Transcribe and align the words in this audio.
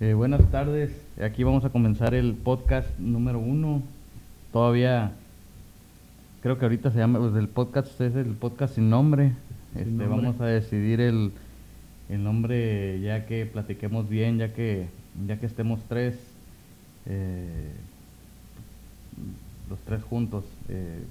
Eh, 0.00 0.14
buenas 0.14 0.48
tardes, 0.52 0.92
aquí 1.20 1.42
vamos 1.42 1.64
a 1.64 1.70
comenzar 1.70 2.14
el 2.14 2.34
podcast 2.34 2.88
número 3.00 3.40
uno. 3.40 3.82
Todavía, 4.52 5.10
creo 6.40 6.56
que 6.56 6.66
ahorita 6.66 6.92
se 6.92 6.98
llama, 6.98 7.18
pues 7.18 7.34
el 7.34 7.48
podcast 7.48 8.00
es 8.00 8.14
el 8.14 8.36
podcast 8.36 8.76
sin 8.76 8.90
nombre. 8.90 9.32
Este, 9.74 9.86
nombre. 9.86 10.06
Vamos 10.06 10.40
a 10.40 10.46
decidir 10.46 11.00
el, 11.00 11.32
el 12.08 12.22
nombre 12.22 13.00
ya 13.00 13.26
que 13.26 13.44
platiquemos 13.44 14.08
bien, 14.08 14.38
ya 14.38 14.52
que, 14.52 14.86
ya 15.26 15.40
que 15.40 15.46
estemos 15.46 15.80
tres, 15.88 16.14
eh, 17.06 17.72
los 19.68 19.80
tres 19.80 20.00
juntos. 20.04 20.44
Eh, 20.68 21.02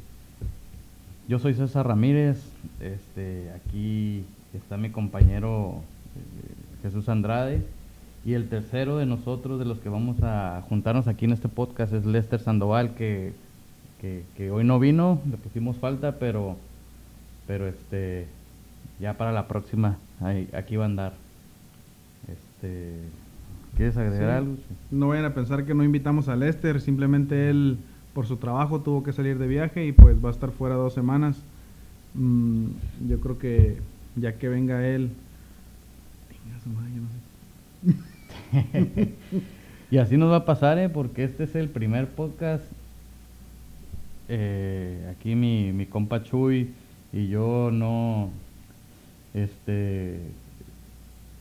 yo 1.28 1.40
soy 1.40 1.56
César 1.56 1.86
Ramírez, 1.86 2.42
este, 2.80 3.52
aquí 3.52 4.24
está 4.54 4.78
mi 4.78 4.92
compañero 4.92 5.82
eh, 6.16 6.84
Jesús 6.84 7.10
Andrade 7.10 7.66
y 8.28 8.34
el 8.34 8.50
tercero 8.50 8.98
de 8.98 9.06
nosotros, 9.06 9.58
de 9.58 9.64
los 9.64 9.80
que 9.80 9.88
vamos 9.88 10.18
a 10.22 10.62
juntarnos 10.68 11.08
aquí 11.08 11.24
en 11.24 11.32
este 11.32 11.48
podcast, 11.48 11.94
es 11.94 12.06
Lester 12.06 12.42
Sandoval, 12.42 12.94
que, 12.94 13.32
que, 14.02 14.24
que 14.36 14.52
hoy 14.52 14.66
no 14.66 14.80
vino, 14.80 15.22
le 15.32 15.38
pusimos 15.38 15.78
falta, 15.78 16.20
pero, 16.20 16.58
pero 17.48 17.68
este, 17.68 18.28
ya 19.00 19.14
para 19.18 19.32
la 19.32 19.48
próxima, 19.48 19.98
ahí- 20.20 20.50
aquí 20.52 20.76
va 20.76 20.84
a 20.84 20.88
andar. 20.88 21.14
Este, 22.28 22.96
¿Quieres 23.78 23.96
agregar 23.96 24.30
Sí. 24.30 24.38
algo? 24.38 24.56
No 24.92 25.08
vayan 25.08 25.24
a 25.26 25.34
pensar 25.34 25.66
que 25.66 25.74
no 25.74 25.86
invitamos 25.86 26.28
a 26.28 26.36
Lester, 26.36 26.82
simplemente 26.82 27.50
él 27.50 27.78
por 28.14 28.26
su 28.28 28.36
trabajo 28.36 28.82
tuvo 28.82 29.04
que 29.04 29.14
salir 29.14 29.38
de 29.38 29.48
viaje 29.48 29.86
y 29.86 29.94
pues 29.94 30.22
va 30.24 30.30
a 30.30 30.32
estar 30.34 30.52
fuera 30.52 30.76
dos 30.76 30.94
semanas. 30.94 31.38
Mm, 32.14 32.66
yo 33.08 33.22
creo 33.22 33.38
que 33.40 33.78
ya 34.18 34.34
que 34.34 34.50
venga 34.50 34.86
él... 34.86 35.12
Venga, 36.44 36.60
su 36.62 36.70
madre, 36.70 36.90
yo 36.94 37.02
no 37.04 37.08
sé. 37.08 38.17
Y 39.90 40.00
así 40.00 40.18
nos 40.18 40.30
va 40.30 40.38
a 40.38 40.46
pasar, 40.46 40.78
¿eh? 40.80 40.90
Porque 40.90 41.24
este 41.24 41.46
es 41.46 41.56
el 41.56 41.70
primer 41.70 42.10
podcast. 42.10 42.66
Eh, 44.28 45.10
aquí 45.10 45.34
mi, 45.36 45.86
compa 45.86 46.24
Chuy 46.24 46.74
y 47.14 47.30
yo 47.30 47.72
no. 47.72 48.30
Este. 49.34 50.20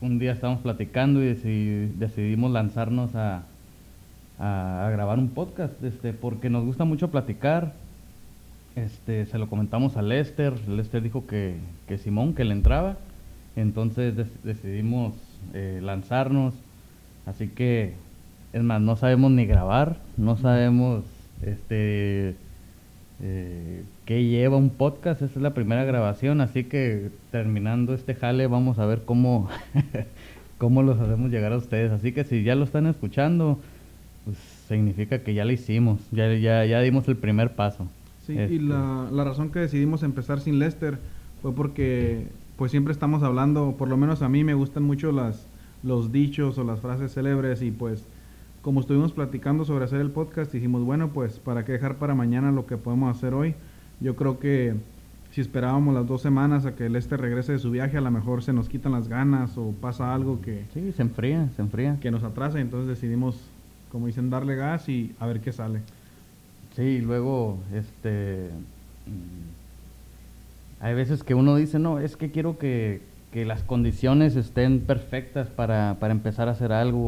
Un 0.01 0.21
día 0.21 0.33
estábamos 0.33 0.63
platicando 0.63 1.25
y 1.25 1.35
decidi- 1.35 1.93
decidimos 1.95 2.53
lanzarnos 2.53 3.17
a, 3.17 3.43
grabar 4.39 5.19
un 5.19 5.31
podcast, 5.31 5.83
este, 5.83 6.13
porque 6.13 6.49
nos 6.49 6.65
gusta 6.65 6.85
mucho 6.85 7.11
platicar. 7.11 7.73
Este, 8.77 9.27
se 9.27 9.39
lo 9.39 9.49
comentamos 9.49 9.97
a 9.97 10.03
Lester. 10.03 10.69
Lester 10.69 11.03
dijo 11.03 11.27
que, 11.27 11.57
que 11.89 11.99
Simón, 11.99 12.35
que 12.35 12.45
le 12.45 12.53
entraba. 12.53 12.97
Entonces 13.57 14.15
decidimos 14.45 15.15
eh, 15.53 15.81
lanzarnos. 15.83 16.55
Así 17.27 17.49
que, 17.49 17.95
es 18.53 18.63
más, 18.63 18.81
no 18.81 18.97
sabemos 18.97 19.33
ni 19.33 19.45
grabar, 19.47 19.99
no 20.17 20.37
sabemos 20.37 21.05
este 21.43 22.37
eh, 23.23 23.83
qué 24.05 24.25
lleva 24.25 24.57
un 24.57 24.71
podcast, 24.71 25.23
esta 25.23 25.39
es 25.39 25.43
la 25.43 25.55
primera 25.55 25.85
grabación, 25.85 26.41
así 26.41 26.65
que 26.65 27.11
terminando 27.31 27.95
este 27.95 28.15
jale 28.15 28.47
vamos 28.47 28.79
a 28.79 28.87
ver 28.87 29.03
cómo, 29.05 29.49
cómo 30.59 30.83
los 30.83 31.01
hacemos 31.01 31.31
llegar 31.31 31.53
a 31.53 31.57
ustedes. 31.57 31.93
Así 31.93 32.13
que 32.13 32.25
si 32.25 32.43
ya 32.43 32.55
lo 32.55 32.65
están 32.65 32.87
escuchando, 32.87 33.59
pues 34.25 34.37
significa 34.69 35.21
que 35.21 35.35
ya 35.35 35.45
lo 35.45 35.53
hicimos, 35.53 36.01
ya, 36.13 36.33
ya, 36.35 36.65
ya 36.65 36.81
dimos 36.81 37.09
el 37.09 37.17
primer 37.17 37.55
paso. 37.55 37.87
Sí, 38.27 38.35
y 38.35 38.39
Este, 38.39 38.61
la, 38.61 39.09
la 39.11 39.25
razón 39.25 39.51
que 39.51 39.61
decidimos 39.61 40.03
empezar 40.03 40.41
sin 40.41 40.59
Lester 40.59 40.99
fue 41.43 41.55
porque 41.55 42.27
pues 42.57 42.71
siempre 42.71 42.93
estamos 42.93 43.23
hablando, 43.23 43.77
por 43.79 43.89
lo 43.89 43.97
menos 43.97 44.23
a 44.23 44.29
mí 44.29 44.45
me 44.45 44.55
gustan 44.55 44.83
mucho 44.83 45.13
las, 45.13 45.47
los 45.87 46.13
dichos 46.13 46.59
o 46.59 46.65
las 46.65 46.81
frases 46.81 47.15
célebres 47.15 47.63
y 47.63 47.71
pues 47.71 48.05
como 48.61 48.81
estuvimos 48.81 49.13
platicando 49.13 49.65
sobre 49.65 49.85
hacer 49.85 50.01
el 50.01 50.11
podcast 50.11 50.53
dijimos 50.53 50.83
bueno 50.83 51.11
pues 51.11 51.39
para 51.39 51.65
qué 51.65 51.73
dejar 51.73 51.97
para 51.97 52.15
mañana 52.15 52.51
lo 52.51 52.67
que 52.67 52.77
podemos 52.77 53.17
hacer 53.17 53.33
hoy. 53.33 53.55
Yo 54.01 54.17
creo 54.17 54.39
que 54.39 54.75
si 55.31 55.41
esperábamos 55.41 55.95
las 55.95 56.07
dos 56.07 56.21
semanas 56.23 56.67
a 56.67 56.75
que 56.75 56.89
Lester 56.89 57.21
regrese 57.21 57.53
de 57.53 57.59
su 57.59 57.71
viaje 57.71 57.97
a 57.97 58.01
lo 58.01 58.11
mejor 58.11 58.43
se 58.43 58.53
nos 58.53 58.69
quitan 58.69 58.93
las 58.93 59.09
ganas 59.09 59.57
o 59.57 59.73
pasa 59.81 60.15
algo 60.15 60.41
que, 60.41 60.65
Sí, 60.75 60.93
se 60.93 61.03
enfría, 61.03 61.49
se 61.57 61.63
enfría. 61.63 61.99
que 62.01 62.11
nos 62.11 62.25
atrasa 62.25 62.59
y 62.59 62.63
entonces 62.63 62.89
decidimos 62.89 63.39
como 63.93 64.09
dicen 64.09 64.29
darle 64.31 64.57
gas 64.57 64.89
y 64.89 65.15
a 65.21 65.27
ver 65.27 65.41
qué 65.41 65.53
sale. 65.53 65.81
Sí, 66.75 66.83
y 66.83 67.01
luego, 67.01 67.59
este, 67.73 68.51
mm, 69.07 70.85
hay 70.85 70.95
veces 70.95 71.23
que 71.23 71.35
uno 71.35 71.57
dice, 71.57 71.79
no, 71.79 71.99
es 72.01 72.17
que 72.17 72.31
quiero 72.31 72.59
que, 72.59 73.01
que 73.33 73.45
las 73.45 73.63
condiciones 73.63 74.37
estén 74.37 74.81
perfectas 74.81 75.49
para, 75.49 75.97
para 76.01 76.13
empezar 76.13 76.49
a 76.49 76.53
hacer 76.53 76.73
algo 76.73 77.01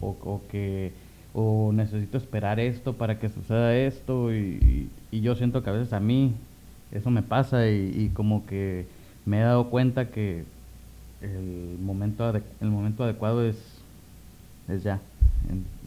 o, 0.00 0.40
que 0.50 0.92
o 1.34 1.72
necesito 1.72 2.18
esperar 2.18 2.60
esto 2.60 2.92
para 2.92 3.18
que 3.18 3.28
suceda 3.28 3.74
esto 3.76 4.32
y, 4.34 4.88
y- 5.10 5.20
yo 5.20 5.34
siento 5.34 5.62
que 5.62 5.70
a 5.70 5.72
veces 5.72 5.92
a 5.92 6.00
mí 6.00 6.32
eso 6.92 7.10
me 7.10 7.22
pasa 7.22 7.68
y, 7.68 8.10
como 8.14 8.46
que 8.46 8.86
me 9.26 9.38
he 9.40 9.42
dado 9.42 9.70
cuenta 9.70 10.08
que 10.10 10.44
el 11.22 11.78
momento, 11.82 12.32
el 12.60 12.70
momento 12.70 13.04
adecuado 13.04 13.44
es, 13.46 13.56
es 14.68 14.82
ya. 14.82 15.00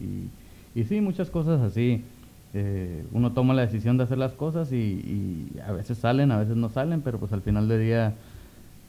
Y, 0.00 0.80
y 0.80 0.84
sí, 0.84 1.00
muchas 1.00 1.30
cosas 1.30 1.60
así. 1.60 2.02
eh, 2.54 3.04
uno 3.12 3.32
toma 3.32 3.54
la 3.54 3.62
decisión 3.62 3.96
de 3.98 4.04
hacer 4.04 4.18
las 4.18 4.32
cosas 4.32 4.72
y, 4.72 4.76
y 4.76 5.58
a 5.66 5.72
veces 5.72 5.98
salen, 5.98 6.30
a 6.32 6.38
veces 6.38 6.56
no 6.56 6.68
salen, 6.70 7.00
pero 7.02 7.18
pues 7.18 7.32
al 7.32 7.42
final 7.42 7.68
del 7.68 7.80
día 7.82 8.14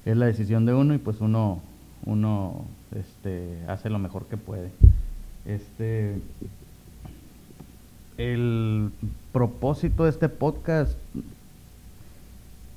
es 0.07 0.17
la 0.17 0.25
decisión 0.25 0.65
de 0.65 0.73
uno 0.73 0.93
y 0.93 0.97
pues 0.97 1.19
uno, 1.19 1.59
uno 2.05 2.65
este, 2.95 3.59
hace 3.67 3.89
lo 3.89 3.99
mejor 3.99 4.25
que 4.25 4.37
puede. 4.37 4.69
Este, 5.45 6.15
el 8.17 8.91
propósito 9.33 10.05
de 10.05 10.09
este 10.11 10.29
podcast, 10.29 10.97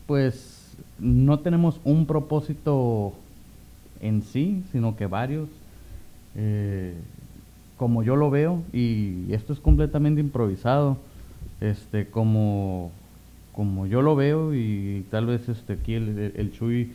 pues 0.06 0.76
no 0.98 1.38
tenemos 1.38 1.80
un 1.84 2.06
propósito 2.06 3.12
en 4.00 4.22
sí, 4.22 4.64
sino 4.72 4.96
que 4.96 5.06
varios. 5.06 5.48
Eh, 6.34 6.94
como 7.76 8.02
yo 8.02 8.16
lo 8.16 8.28
veo, 8.28 8.62
y 8.74 9.32
esto 9.32 9.52
es 9.52 9.60
completamente 9.60 10.20
improvisado, 10.20 10.98
este, 11.62 12.08
como, 12.08 12.90
como 13.52 13.86
yo 13.86 14.02
lo 14.02 14.16
veo, 14.16 14.54
y 14.54 15.06
tal 15.10 15.26
vez 15.26 15.48
este, 15.48 15.74
aquí 15.74 15.94
el, 15.94 16.52
Chuy 16.52 16.92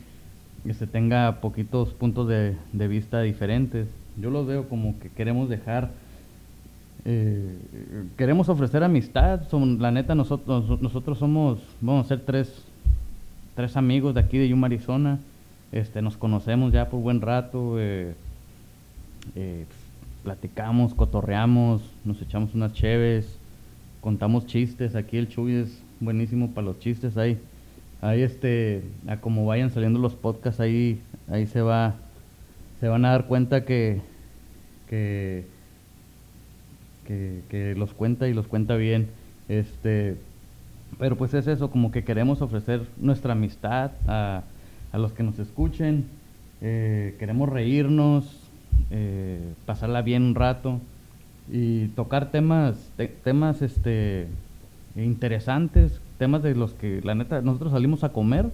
este, 0.68 0.86
tenga 0.86 1.40
poquitos 1.40 1.92
puntos 1.94 2.28
de, 2.28 2.56
de 2.72 2.88
vista 2.88 3.20
diferentes. 3.22 3.88
Yo 4.20 4.30
los 4.30 4.46
veo 4.46 4.68
como 4.68 4.98
que 4.98 5.08
queremos 5.10 5.48
dejar, 5.48 5.90
eh, 7.04 7.58
queremos 8.16 8.48
ofrecer 8.48 8.82
amistad. 8.82 9.40
La 9.78 9.90
neta, 9.90 10.14
nosotros, 10.14 10.80
nosotros 10.80 11.18
somos, 11.18 11.58
vamos 11.80 12.06
a 12.06 12.08
ser 12.08 12.20
tres, 12.20 12.52
tres 13.54 13.76
amigos 13.76 14.14
de 14.14 14.20
aquí 14.20 14.38
de 14.38 14.48
Yuma, 14.48 14.66
Arizona. 14.66 15.18
Este, 15.72 16.00
nos 16.02 16.16
conocemos 16.16 16.72
ya 16.72 16.88
por 16.88 17.00
buen 17.00 17.20
rato. 17.20 17.76
eh, 17.78 18.14
eh, 19.34 19.66
platicamos, 20.22 20.92
cotorreamos, 20.92 21.82
nos 22.04 22.20
echamos 22.20 22.52
unas 22.52 22.72
cheves, 22.72 23.38
contamos 24.00 24.46
chistes. 24.46 24.96
Aquí 24.96 25.18
el 25.18 25.28
Chuy 25.28 25.54
es 25.54 25.80
buenísimo 26.00 26.50
para 26.50 26.66
los 26.66 26.80
chistes. 26.80 27.16
Ahí, 27.16 27.38
ahí 28.00 28.22
este, 28.22 28.82
a 29.06 29.20
como 29.20 29.46
vayan 29.46 29.70
saliendo 29.70 29.98
los 30.00 30.14
podcasts, 30.16 30.60
ahí, 30.60 31.02
ahí 31.28 31.46
se 31.46 31.62
va, 31.62 31.94
se 32.80 32.88
van 32.88 33.04
a 33.04 33.10
dar 33.12 33.26
cuenta 33.26 33.64
que, 33.64 34.02
que, 34.86 35.50
que, 37.04 37.74
los 37.76 37.94
cuenta 37.94 38.28
y 38.28 38.34
los 38.34 38.46
cuenta 38.48 38.76
bien. 38.76 39.08
Este, 39.48 40.16
pero 40.98 41.16
pues 41.16 41.34
es 41.34 41.46
eso, 41.46 41.70
como 41.70 41.90
que 41.90 42.04
queremos 42.04 42.42
ofrecer 42.42 42.82
nuestra 42.96 43.32
amistad 43.32 43.92
a, 44.06 44.44
a 44.92 44.98
los 44.98 45.12
que 45.12 45.22
nos 45.22 45.38
escuchen. 45.38 46.04
eh, 46.60 47.16
queremos 47.18 47.48
reírnos, 47.50 48.52
eh, 48.90 49.54
pasarla 49.66 50.02
bien 50.02 50.22
un 50.22 50.34
rato 50.34 50.80
y 51.46 51.88
tocar 51.88 52.30
temas, 52.30 52.92
te- 52.96 53.08
temas 53.08 53.62
este, 53.62 54.28
interesantes, 54.94 56.00
temas 56.16 56.42
de 56.42 56.54
los 56.54 56.72
que 56.72 57.00
la 57.02 57.14
neta 57.14 57.40
nosotros 57.42 57.72
salimos 57.72 58.04
a 58.04 58.10
comer 58.10 58.50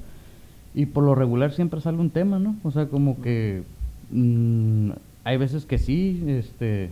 y 0.74 0.86
por 0.86 1.04
lo 1.04 1.14
regular 1.14 1.52
siempre 1.52 1.80
sale 1.80 1.98
un 1.98 2.10
tema, 2.10 2.38
¿no? 2.38 2.56
O 2.62 2.70
sea, 2.70 2.86
como 2.86 3.20
que 3.20 3.62
mm, 4.10 4.90
hay 5.24 5.36
veces 5.36 5.66
que 5.66 5.78
sí, 5.78 6.22
este, 6.26 6.90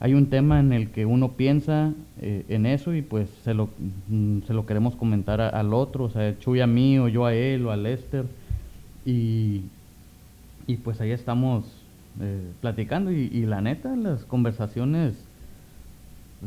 hay 0.00 0.14
un 0.14 0.26
tema 0.26 0.60
en 0.60 0.72
el 0.72 0.90
que 0.90 1.06
uno 1.06 1.32
piensa 1.32 1.92
eh, 2.20 2.44
en 2.48 2.66
eso 2.66 2.94
y 2.94 3.02
pues 3.02 3.28
se 3.44 3.54
lo, 3.54 3.68
mm, 4.08 4.40
se 4.46 4.54
lo 4.54 4.66
queremos 4.66 4.94
comentar 4.96 5.40
al 5.40 5.74
otro, 5.74 6.04
o 6.04 6.10
sea, 6.10 6.38
Chuy 6.38 6.60
a 6.60 6.66
mí 6.66 6.98
o 6.98 7.08
yo 7.08 7.26
a 7.26 7.34
él 7.34 7.66
o 7.66 7.70
a 7.70 7.76
Lester 7.76 8.26
y, 9.04 9.62
y 10.66 10.76
pues 10.76 11.00
ahí 11.00 11.10
estamos 11.10 11.64
eh, 12.20 12.50
platicando 12.60 13.12
y, 13.12 13.46
la 13.46 13.60
neta 13.60 13.94
las 13.94 14.24
conversaciones 14.24 15.14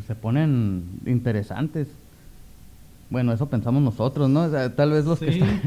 se 0.06 0.16
ponen 0.16 0.84
interesantes. 1.06 1.88
Bueno, 3.12 3.32
eso 3.34 3.48
pensamos 3.50 3.84
nosotros, 3.84 4.30
¿no? 4.30 4.44
O 4.44 4.50
sea, 4.50 4.76
tal 4.76 4.92
vez 4.92 5.06
los 5.06 5.20
que 5.20 5.30
están... 5.30 5.62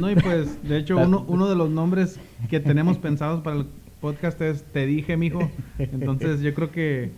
No, 0.00 0.10
y 0.10 0.14
pues, 0.14 0.62
de 0.66 0.78
hecho, 0.78 0.96
uno, 1.04 1.24
uno 1.28 1.48
de 1.48 1.56
los 1.56 1.68
nombres 1.68 2.18
que 2.48 2.60
tenemos 2.60 2.96
pensados 2.98 3.42
para 3.42 3.56
el, 3.56 3.66
podcast 4.02 4.40
es 4.40 4.64
Te 4.64 4.84
dije, 4.84 5.16
mijo. 5.16 5.48
Entonces 5.78 6.40
yo 6.40 6.52
creo 6.54 6.72
que, 6.72 7.12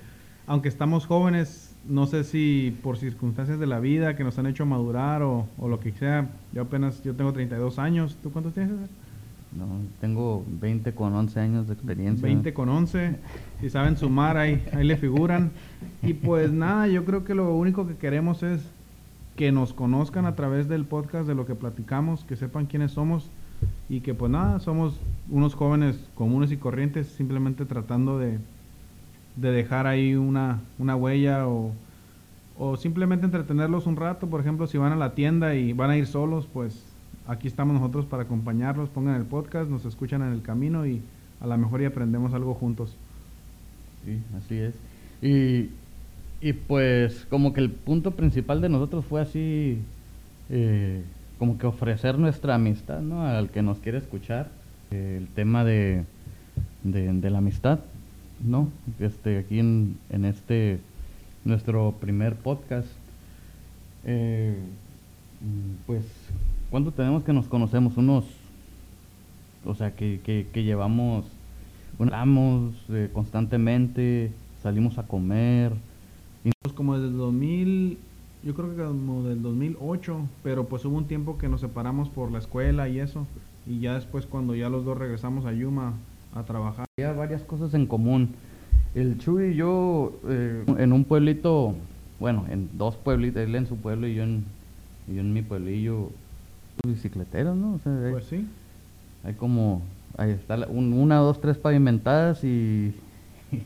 aunque 0.47 0.69
estamos 0.69 1.07
jóvenes, 1.07 1.75
no 1.89 2.07
sé 2.07 2.25
si 2.25 2.77
por 2.83 2.99
circunstancias 2.99 3.59
de 3.59 3.67
la 3.67 3.81
vida 3.81 4.15
que 4.17 4.23
nos 4.23 4.39
han 4.39 4.47
hecho 4.47 4.67
madurar 4.67 5.23
o, 5.23 5.49
o 5.59 5.69
lo 5.69 5.81
que 5.81 5.93
sea, 5.93 6.29
yo 6.53 6.63
apenas, 6.63 7.03
yo 7.03 7.15
tengo 7.15 7.33
32 7.33 7.79
años. 7.79 8.19
¿Tú 8.23 8.31
cuántos 8.31 8.53
tienes? 8.53 8.77
No, 9.57 9.67
tengo 10.01 10.45
20 10.61 10.95
con 10.95 11.15
11 11.15 11.41
años 11.41 11.67
de 11.69 11.73
experiencia. 11.73 12.27
20 12.27 12.53
con 12.53 12.69
11. 12.69 13.17
Si 13.61 13.71
saben 13.71 13.97
sumar, 13.97 14.37
ahí, 14.37 14.63
ahí 14.73 14.85
le 14.85 14.97
figuran. 14.97 15.53
Y 16.03 16.13
pues 16.13 16.53
nada, 16.53 16.87
yo 16.87 17.05
creo 17.05 17.25
que 17.25 17.35
lo 17.35 17.55
único 17.55 17.87
que 17.87 17.97
queremos 17.97 18.43
es 18.43 18.61
que 19.37 19.53
nos 19.53 19.73
conozcan 19.73 20.27
a 20.27 20.37
través 20.37 20.69
del 20.69 20.85
podcast 20.85 21.27
de 21.27 21.35
lo 21.35 21.47
que 21.47 21.55
platicamos, 21.55 22.25
que 22.25 22.37
sepan 22.37 22.67
quiénes 22.67 22.93
somos 22.93 23.31
y 23.89 24.01
que 24.01 24.15
pues 24.15 24.31
nada, 24.31 24.61
somos 24.61 25.01
unos 25.31 25.55
jóvenes 25.55 25.99
comunes 26.15 26.53
y 26.53 26.57
corrientes 26.57 27.09
simplemente 27.09 27.65
tratando 27.65 28.19
de, 28.19 28.39
de 29.37 29.51
dejar 29.51 29.87
ahí 29.87 30.15
una, 30.15 30.61
una 30.79 30.97
huella 30.97 31.49
o, 31.49 31.73
o 32.59 32.77
simplemente 32.77 33.27
entretenerlos 33.27 33.87
un 33.87 33.97
rato, 33.97 34.29
por 34.29 34.41
ejemplo, 34.41 34.67
si 34.67 34.79
van 34.79 34.93
a 34.93 34.97
la 34.97 35.15
tienda 35.15 35.55
y 35.55 35.73
van 35.73 35.91
a 35.91 35.97
ir 35.97 36.07
solos, 36.07 36.49
pues 36.53 36.85
aquí 37.27 37.49
estamos 37.49 37.75
nosotros 37.75 38.07
para 38.07 38.25
acompañarlos, 38.25 38.89
pongan 38.89 39.17
el 39.17 39.25
podcast, 39.25 39.71
nos 39.71 39.85
escuchan 39.85 40.23
en 40.23 40.33
el 40.33 40.43
camino 40.43 40.87
y 40.87 41.03
a 41.41 41.47
lo 41.47 41.59
mejor 41.59 41.83
y 41.83 41.87
aprendemos 41.87 42.33
algo 42.35 42.55
juntos. 42.55 42.97
Sí, 44.05 44.21
así 44.37 44.57
es. 44.57 44.75
Y, 45.23 45.71
y 46.45 46.53
pues 46.53 47.27
como 47.31 47.55
que 47.55 47.61
el 47.61 47.71
punto 47.71 48.11
principal 48.11 48.61
de 48.61 48.69
nosotros 48.69 49.05
fue 49.07 49.23
así, 49.23 49.79
eh, 50.51 51.03
como 51.39 51.57
que 51.57 51.67
ofrecer 51.67 52.19
nuestra 52.19 52.55
amistad, 52.55 53.01
¿no? 53.01 53.27
Al 53.27 53.49
que 53.49 53.63
nos 53.63 53.79
quiere 53.79 53.97
escuchar, 53.97 54.51
eh, 54.91 55.17
el 55.21 55.29
tema 55.29 55.65
de, 55.65 56.05
de, 56.83 57.31
la 57.31 57.39
amistad, 57.39 57.81
¿no? 58.45 58.69
Este, 59.01 59.39
aquí 59.39 59.59
en, 59.59 59.97
en 60.11 60.27
este, 60.27 60.81
nuestro 61.47 61.95
primer 61.99 62.35
podcast, 62.35 62.89
eh, 64.05 64.59
pues 65.87 66.05
¿Cuánto 66.75 66.91
tenemos 66.91 67.23
que 67.23 67.33
nos 67.33 67.47
conocemos? 67.47 67.97
Unos, 67.97 68.25
o 69.65 69.77
sea, 69.77 69.93
que, 69.93 70.21
que, 70.25 70.49
que 70.53 70.65
llevamos, 70.65 71.25
hablamos 72.01 72.75
eh, 72.89 73.09
constantemente, 73.13 74.33
salimos 74.61 74.99
a 74.99 75.05
comer. 75.05 75.71
Y... 76.45 76.51
Pues 76.63 76.75
como 76.75 76.95
desde 76.95 77.09
el 77.09 77.17
2000, 77.19 77.99
yo 78.43 78.55
creo 78.55 78.71
que 78.75 78.83
como 78.83 79.23
del 79.25 79.43
2008, 79.43 80.17
pero 80.43 80.67
pues 80.69 80.85
hubo 80.85 80.97
un 80.97 81.07
tiempo 81.07 81.37
que 81.39 81.49
nos 81.49 81.61
separamos 81.61 82.09
por 82.09 82.31
la 82.31 82.39
escuela 82.39 82.89
y 82.89 83.01
eso, 83.01 83.27
y 83.67 83.81
ya 83.81 83.95
después 83.95 84.27
cuando 84.27 84.55
ya 84.55 84.69
los 84.69 84.85
dos 84.85 84.97
regresamos 84.97 85.45
a 85.47 85.53
Yuma 85.53 85.95
a 86.35 86.43
trabajar. 86.45 86.87
Había 86.99 87.13
varias 87.13 87.43
cosas 87.43 87.75
en 87.75 87.87
común. 87.87 88.31
El 88.95 89.19
Chuy 89.19 89.53
y 89.53 89.55
yo 89.57 90.13
eh, 90.29 90.65
en 90.79 90.93
un 90.93 91.05
pueblito, 91.05 91.75
bueno, 92.21 92.45
en 92.51 92.69
dos 92.79 92.97
pueblitos, 92.97 93.43
él 93.43 93.55
en 93.57 93.67
su 93.67 93.77
pueblo 93.77 94.07
y 94.07 94.15
yo 94.15 94.23
en, 94.23 94.45
y 95.09 95.15
yo 95.15 95.21
en 95.21 95.33
mi 95.33 95.43
pueblillo, 95.43 96.11
bicicleteros, 96.87 97.57
¿no? 97.57 97.75
O 97.75 97.79
sea, 97.81 97.93
hay, 98.07 98.13
Pues 98.13 98.25
sí. 98.27 98.47
hay 99.25 99.35
como, 99.35 99.83
ahí 100.17 100.31
está, 100.31 100.57
la- 100.57 100.67
un- 100.69 100.93
una, 100.93 101.17
dos, 101.17 101.41
tres 101.41 101.57
pavimentadas 101.59 102.45
y 102.45 102.95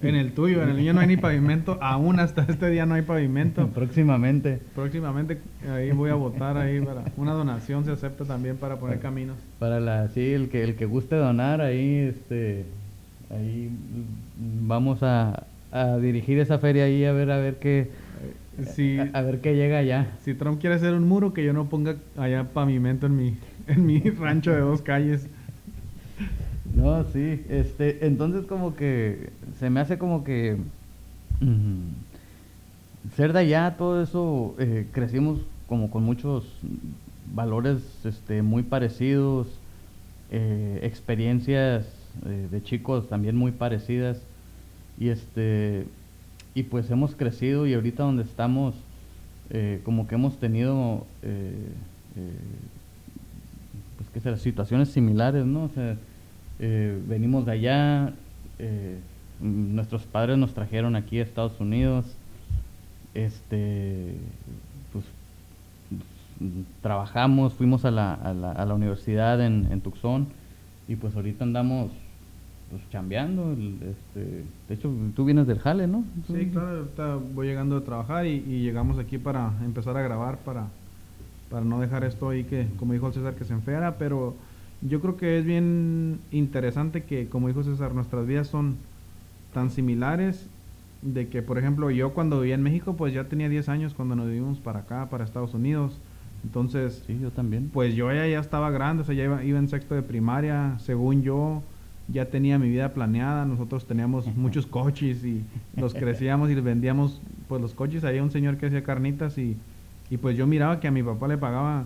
En 0.03 0.15
el 0.15 0.33
tuyo, 0.33 0.63
en 0.63 0.71
el 0.71 0.77
mío 0.77 0.93
no 0.93 1.01
hay 1.01 1.07
ni 1.09 1.17
pavimento, 1.17 1.79
aún 1.81 2.21
hasta 2.21 2.43
este 2.49 2.71
día 2.71 2.87
no 2.87 2.95
hay 2.95 3.03
pavimento. 3.03 3.67
próximamente 3.75 4.61
Próximamente 4.75 5.39
ahí 5.71 5.91
voy 5.93 6.11
a 6.11 6.15
votar 6.15 6.57
ahí 6.57 6.81
para 6.81 7.05
una 7.17 7.33
donación 7.33 7.85
se 7.85 7.93
acepta 7.93 8.25
también 8.25 8.57
para 8.57 8.77
poner 8.77 9.01
caminos. 9.01 9.37
para 9.59 9.81
la, 9.81 10.09
sí, 10.09 10.33
el 10.33 10.49
que, 10.49 10.63
el 10.65 10.75
que 10.77 10.87
guste 10.87 11.17
donar 11.17 11.61
ahí, 11.61 11.97
este, 11.97 12.65
ahí 13.31 13.71
vamos 14.63 15.03
a, 15.03 15.45
a 15.73 15.97
dirigir 15.99 16.39
esa 16.39 16.59
feria 16.59 16.85
ahí 16.85 17.05
a 17.05 17.13
ver, 17.13 17.31
a 17.31 17.39
ver 17.39 17.57
qué, 17.59 17.91
Si, 18.75 18.99
a, 18.99 19.11
a 19.13 19.23
ver 19.23 19.41
qué 19.41 19.55
llega 19.55 19.79
allá. 19.79 20.09
si 20.25 20.35
Trump 20.35 20.61
quiere 20.61 20.77
hacer 20.77 20.95
un 20.95 21.07
muro, 21.07 21.33
que 21.33 21.45
yo 21.45 21.53
no 21.53 21.69
ponga 21.69 21.97
allá 22.17 22.45
pavimento 22.53 23.07
en 23.07 23.17
mi, 23.17 23.37
en 23.67 23.87
mi 23.87 24.01
rancho 24.19 24.53
de 24.53 24.61
dos 24.61 24.83
calles. 24.83 25.29
No, 26.79 27.05
sí, 27.13 27.45
este, 27.49 28.07
entonces 28.07 28.47
como 28.47 28.77
que 28.77 29.31
se 29.59 29.69
me 29.69 29.81
hace 29.81 29.99
como 29.99 30.23
que 30.23 30.57
mm, 31.41 31.89
ser 33.17 33.33
de 33.33 33.41
allá, 33.41 33.75
todo 33.77 34.01
eso, 34.01 34.55
eh, 34.61 34.87
crecimos 34.93 35.41
como 35.69 35.91
con 35.91 36.05
muchos 36.05 36.45
valores 37.35 37.83
este, 38.05 38.43
muy 38.43 38.63
parecidos, 38.63 39.49
eh, 40.31 40.79
experiencias 40.83 41.87
eh, 42.27 42.47
de 42.51 42.63
chicos 42.63 43.09
también 43.09 43.35
muy 43.35 43.51
parecidas 43.51 44.19
y 45.01 45.09
este 45.09 45.87
y 46.55 46.65
pues 46.65 46.91
hemos 46.91 47.15
crecido 47.17 47.67
y 47.67 47.75
ahorita 47.75 48.03
donde 48.03 48.23
estamos 48.25 48.75
eh, 49.51 49.81
como 49.85 50.07
que 50.07 50.15
hemos 50.17 50.37
tenido 50.39 51.07
pues 53.97 54.09
qué 54.13 54.21
será 54.21 54.37
situaciones 54.37 54.91
similares 54.91 55.47
no 55.47 55.65
o 55.65 55.69
sea 55.71 55.97
eh, 56.59 57.01
venimos 57.07 57.47
de 57.47 57.53
allá 57.53 58.13
eh, 58.59 58.99
nuestros 59.41 60.03
padres 60.05 60.39
nos 60.39 60.55
trajeron 60.55 60.97
aquí 60.97 61.21
a 61.21 61.23
Estados 61.23 61.61
Unidos 61.61 62.05
este 63.15 64.15
pues 64.93 65.05
trabajamos 66.83 67.55
fuimos 67.55 67.85
a 67.85 67.91
la, 67.91 68.15
a 68.15 68.33
la, 68.33 68.53
a 68.53 68.67
la 68.67 68.75
universidad 68.75 69.45
en, 69.45 69.69
en 69.71 69.81
Tucson 69.81 70.27
y 70.89 70.97
pues 70.97 71.15
ahorita 71.15 71.45
andamos 71.45 71.91
pues 72.71 72.83
chambeando 72.91 73.53
este 73.53 74.45
de 74.69 74.75
hecho 74.75 74.93
tú 75.15 75.25
vienes 75.25 75.47
del 75.47 75.59
jale 75.59 75.87
no 75.87 76.05
Sí, 76.27 76.51
claro, 76.53 76.79
ahorita 76.79 77.17
voy 77.35 77.47
llegando 77.47 77.81
de 77.81 77.87
trabajar 77.87 78.27
y, 78.27 78.41
llegamos 78.41 78.99
aquí 78.99 79.19
para 79.19 79.53
empezar 79.65 79.97
a 79.97 80.03
grabar, 80.03 80.39
para, 80.39 80.67
para 81.51 81.65
no 81.65 81.81
dejar 81.81 82.05
esto 82.05 82.29
ahí 82.29 82.45
que, 82.45 82.67
como 82.79 82.93
dijo 82.93 83.07
el 83.07 83.15
César, 83.15 83.35
que 83.35 83.45
se 83.45 83.55
enfriara, 83.55 83.97
pero 83.97 84.35
yo 84.83 85.01
creo 85.01 85.17
que 85.17 85.39
es 85.39 85.45
bien 85.45 86.21
interesante 86.31 87.03
que, 87.03 87.29
como 87.29 87.49
dijo 87.49 87.63
César, 87.63 87.95
nuestras 87.95 88.27
vidas 88.27 88.49
son 88.49 88.77
tan 89.53 89.71
similares, 89.71 90.47
de 91.03 91.29
que, 91.29 91.43
por 91.43 91.59
ejemplo, 91.59 91.91
yo 91.91 92.13
cuando 92.13 92.41
vivía 92.41 92.55
en 92.55 92.63
México, 92.63 92.95
pues 92.97 93.13
ya 93.15 93.25
tenía 93.25 93.49
10 93.49 93.69
años 93.69 93.95
cuando 93.95 94.17
nos 94.17 94.27
vivimos 94.27 94.59
para 94.59 94.81
acá, 94.81 95.09
para 95.11 95.25
Estados 95.25 95.55
Unidos, 95.55 95.93
entonces, 96.45 97.03
sí 97.07 97.19
yo 97.21 97.31
también. 97.31 97.71
pues 97.73 97.95
yo 97.95 98.13
ya, 98.13 98.27
ya 98.27 98.41
estaba 98.41 98.71
grande, 98.71 99.03
o 99.03 99.07
sea, 99.07 99.15
ya 99.15 99.25
iba, 99.25 99.45
iba 99.45 99.59
en 99.59 99.69
sexto 99.69 99.95
de 99.95 100.03
primaria, 100.03 100.77
según 100.79 101.23
yo, 101.23 101.63
ya 102.09 102.27
tenía 102.27 102.59
mi 102.59 102.69
vida 102.69 102.95
planeada, 102.95 103.45
nosotros 103.45 103.87
teníamos 103.87 104.27
muchos 104.37 104.67
coches 104.67 105.25
y 105.25 105.43
los 105.77 105.95
crecíamos 105.95 106.51
y 106.51 106.55
les 106.55 106.65
vendíamos 106.65 107.21
pues 107.49 107.61
los 107.61 107.75
coches, 107.75 108.05
había 108.05 108.23
un 108.23 108.31
señor 108.31 108.57
que 108.57 108.67
hacía 108.67 108.83
carnitas 108.83 109.37
y, 109.39 109.57
y 110.11 110.17
pues 110.17 110.37
yo 110.37 110.47
miraba 110.47 110.81
que 110.81 110.89
a 110.89 110.91
mi 110.91 111.03
papá 111.03 111.29
le 111.29 111.39
pagaba 111.39 111.85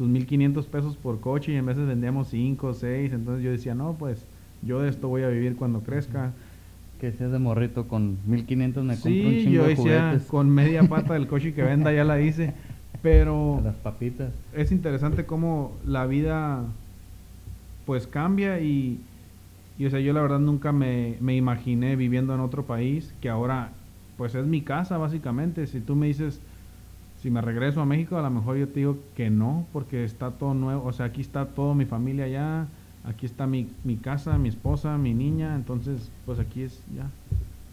sus 0.00 0.08
1500 0.08 0.66
pesos 0.68 0.96
por 0.96 1.20
coche 1.20 1.52
y 1.52 1.56
en 1.56 1.66
veces 1.66 1.86
vendíamos 1.86 2.28
5 2.28 2.68
o 2.68 2.74
6, 2.74 3.12
entonces 3.12 3.44
yo 3.44 3.50
decía, 3.52 3.74
no, 3.74 3.98
pues 3.98 4.26
yo 4.62 4.80
de 4.80 4.88
esto 4.90 5.08
voy 5.08 5.22
a 5.24 5.28
vivir 5.28 5.56
cuando 5.56 5.82
crezca. 5.82 6.32
que 6.98 7.12
seas 7.12 7.32
de 7.32 7.38
morrito 7.38 7.88
con 7.88 8.18
1500 8.26 8.84
me 8.84 9.00
compro 9.00 9.28
un 9.28 9.36
Sí, 9.36 9.42
chingo 9.44 9.50
yo 9.50 9.62
de 9.62 9.68
decía, 9.70 10.10
juguetes 10.10 10.26
con 10.26 10.50
media 10.50 10.88
pata 10.88 11.14
del 11.14 11.28
coche 11.28 11.54
que 11.54 11.62
venda 11.62 11.92
ya 11.92 12.04
la 12.04 12.20
hice, 12.20 12.54
pero... 13.02 13.60
las 13.64 13.76
papitas 13.76 14.34
es 14.52 14.72
interesante 14.72 15.26
cómo 15.26 15.80
la 15.84 16.06
vida 16.06 16.76
pues 17.84 18.06
cambia 18.06 18.60
y, 18.60 19.08
y, 19.78 19.86
o 19.86 19.90
sea, 19.90 20.00
yo 20.00 20.12
la 20.12 20.22
verdad 20.22 20.40
nunca 20.40 20.72
me, 20.72 21.18
me 21.20 21.36
imaginé 21.36 21.96
viviendo 21.96 22.34
en 22.34 22.40
otro 22.40 22.66
país 22.66 23.14
que 23.20 23.28
ahora 23.28 23.78
pues 24.16 24.34
es 24.34 24.46
mi 24.46 24.64
casa 24.64 24.98
básicamente. 24.98 25.66
Si 25.66 25.80
tú 25.80 25.96
me 25.96 26.06
dices 26.08 26.42
si 27.22 27.30
me 27.30 27.40
regreso 27.40 27.80
a 27.80 27.86
México, 27.86 28.16
a 28.16 28.22
lo 28.22 28.30
mejor 28.30 28.56
yo 28.56 28.68
te 28.68 28.80
digo 28.80 28.96
que 29.14 29.28
no, 29.30 29.66
porque 29.72 30.04
está 30.04 30.30
todo 30.30 30.54
nuevo, 30.54 30.86
o 30.86 30.92
sea, 30.92 31.06
aquí 31.06 31.20
está 31.20 31.46
toda 31.46 31.74
mi 31.74 31.84
familia 31.84 32.26
ya, 32.28 32.66
aquí 33.04 33.26
está 33.26 33.46
mi, 33.46 33.68
mi 33.84 33.96
casa, 33.96 34.38
mi 34.38 34.48
esposa, 34.48 34.96
mi 34.96 35.12
niña, 35.12 35.54
entonces 35.54 36.10
pues 36.24 36.38
aquí 36.38 36.62
es 36.62 36.82
ya. 36.96 37.06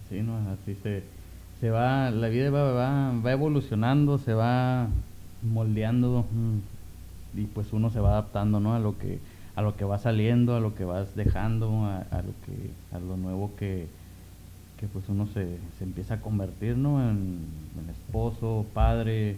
Sí, 0.09 0.21
no, 0.21 0.37
así 0.51 0.75
se, 0.83 1.03
se 1.59 1.69
va, 1.69 2.11
la 2.11 2.27
vida 2.27 2.49
va, 2.49 2.71
va, 2.71 3.13
va 3.25 3.31
evolucionando, 3.31 4.17
se 4.17 4.33
va 4.33 4.87
moldeando 5.41 6.25
mm, 6.31 7.39
y 7.39 7.45
pues 7.45 7.71
uno 7.71 7.89
se 7.89 7.99
va 7.99 8.09
adaptando, 8.09 8.59
¿no? 8.59 8.73
A 8.73 8.79
lo 8.79 8.97
que, 8.97 9.19
a 9.55 9.61
lo 9.61 9.77
que 9.77 9.85
va 9.85 9.97
saliendo, 9.97 10.55
a 10.55 10.59
lo 10.59 10.75
que 10.75 10.83
vas 10.83 11.15
dejando, 11.15 11.85
a, 11.85 11.99
a 12.11 12.21
lo 12.21 12.33
que, 12.45 12.71
a 12.95 12.99
lo 12.99 13.15
nuevo 13.15 13.51
que, 13.57 13.87
que 14.79 14.87
pues 14.87 15.05
uno 15.09 15.27
se, 15.27 15.57
se 15.77 15.83
empieza 15.83 16.15
a 16.15 16.21
convertir, 16.21 16.77
¿no? 16.77 17.01
En, 17.09 17.39
esposo, 17.89 18.65
padre, 18.73 19.37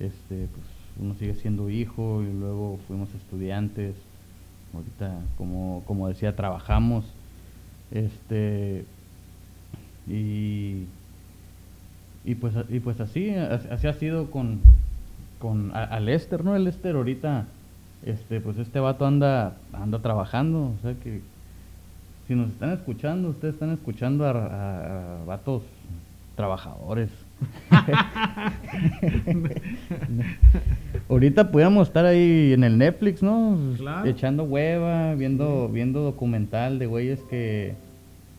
este, 0.00 0.46
pues 0.54 0.66
uno 1.00 1.14
sigue 1.14 1.34
siendo 1.34 1.68
hijo 1.70 2.22
y 2.22 2.32
luego 2.32 2.78
fuimos 2.86 3.08
estudiantes, 3.14 3.94
ahorita 4.74 5.12
como, 5.36 5.82
como 5.86 6.08
decía, 6.08 6.36
trabajamos, 6.36 7.04
este, 7.90 8.84
y, 10.08 10.84
y 12.24 12.34
pues 12.36 12.54
y 12.68 12.80
pues 12.80 13.00
así 13.00 13.30
as- 13.30 13.66
así 13.66 13.86
ha 13.86 13.92
sido 13.94 14.30
con 14.30 14.60
con 15.40 15.72
a, 15.74 16.00
no 16.44 16.56
el 16.56 16.64
Lester 16.64 16.96
ahorita 16.96 17.44
este 18.04 18.40
pues 18.40 18.58
este 18.58 18.80
vato 18.80 19.06
anda 19.06 19.56
anda 19.72 19.98
trabajando 20.00 20.72
o 20.78 20.82
sea 20.82 20.94
que 20.94 21.20
si 22.26 22.34
nos 22.34 22.50
están 22.50 22.72
escuchando, 22.72 23.30
ustedes 23.30 23.54
están 23.54 23.72
escuchando 23.72 24.26
a, 24.26 24.30
a, 24.30 25.20
a 25.20 25.24
vatos 25.24 25.62
trabajadores. 26.36 27.10
Ahorita 31.08 31.50
pudiéramos 31.50 31.88
estar 31.88 32.06
ahí 32.06 32.52
en 32.52 32.62
el 32.64 32.78
Netflix, 32.78 33.22
¿no? 33.22 33.58
Claro. 33.76 34.08
Echando 34.08 34.44
hueva, 34.44 35.14
viendo, 35.14 35.68
viendo 35.68 36.02
documental 36.02 36.78
de 36.78 36.86
güeyes 36.86 37.20
que, 37.30 37.74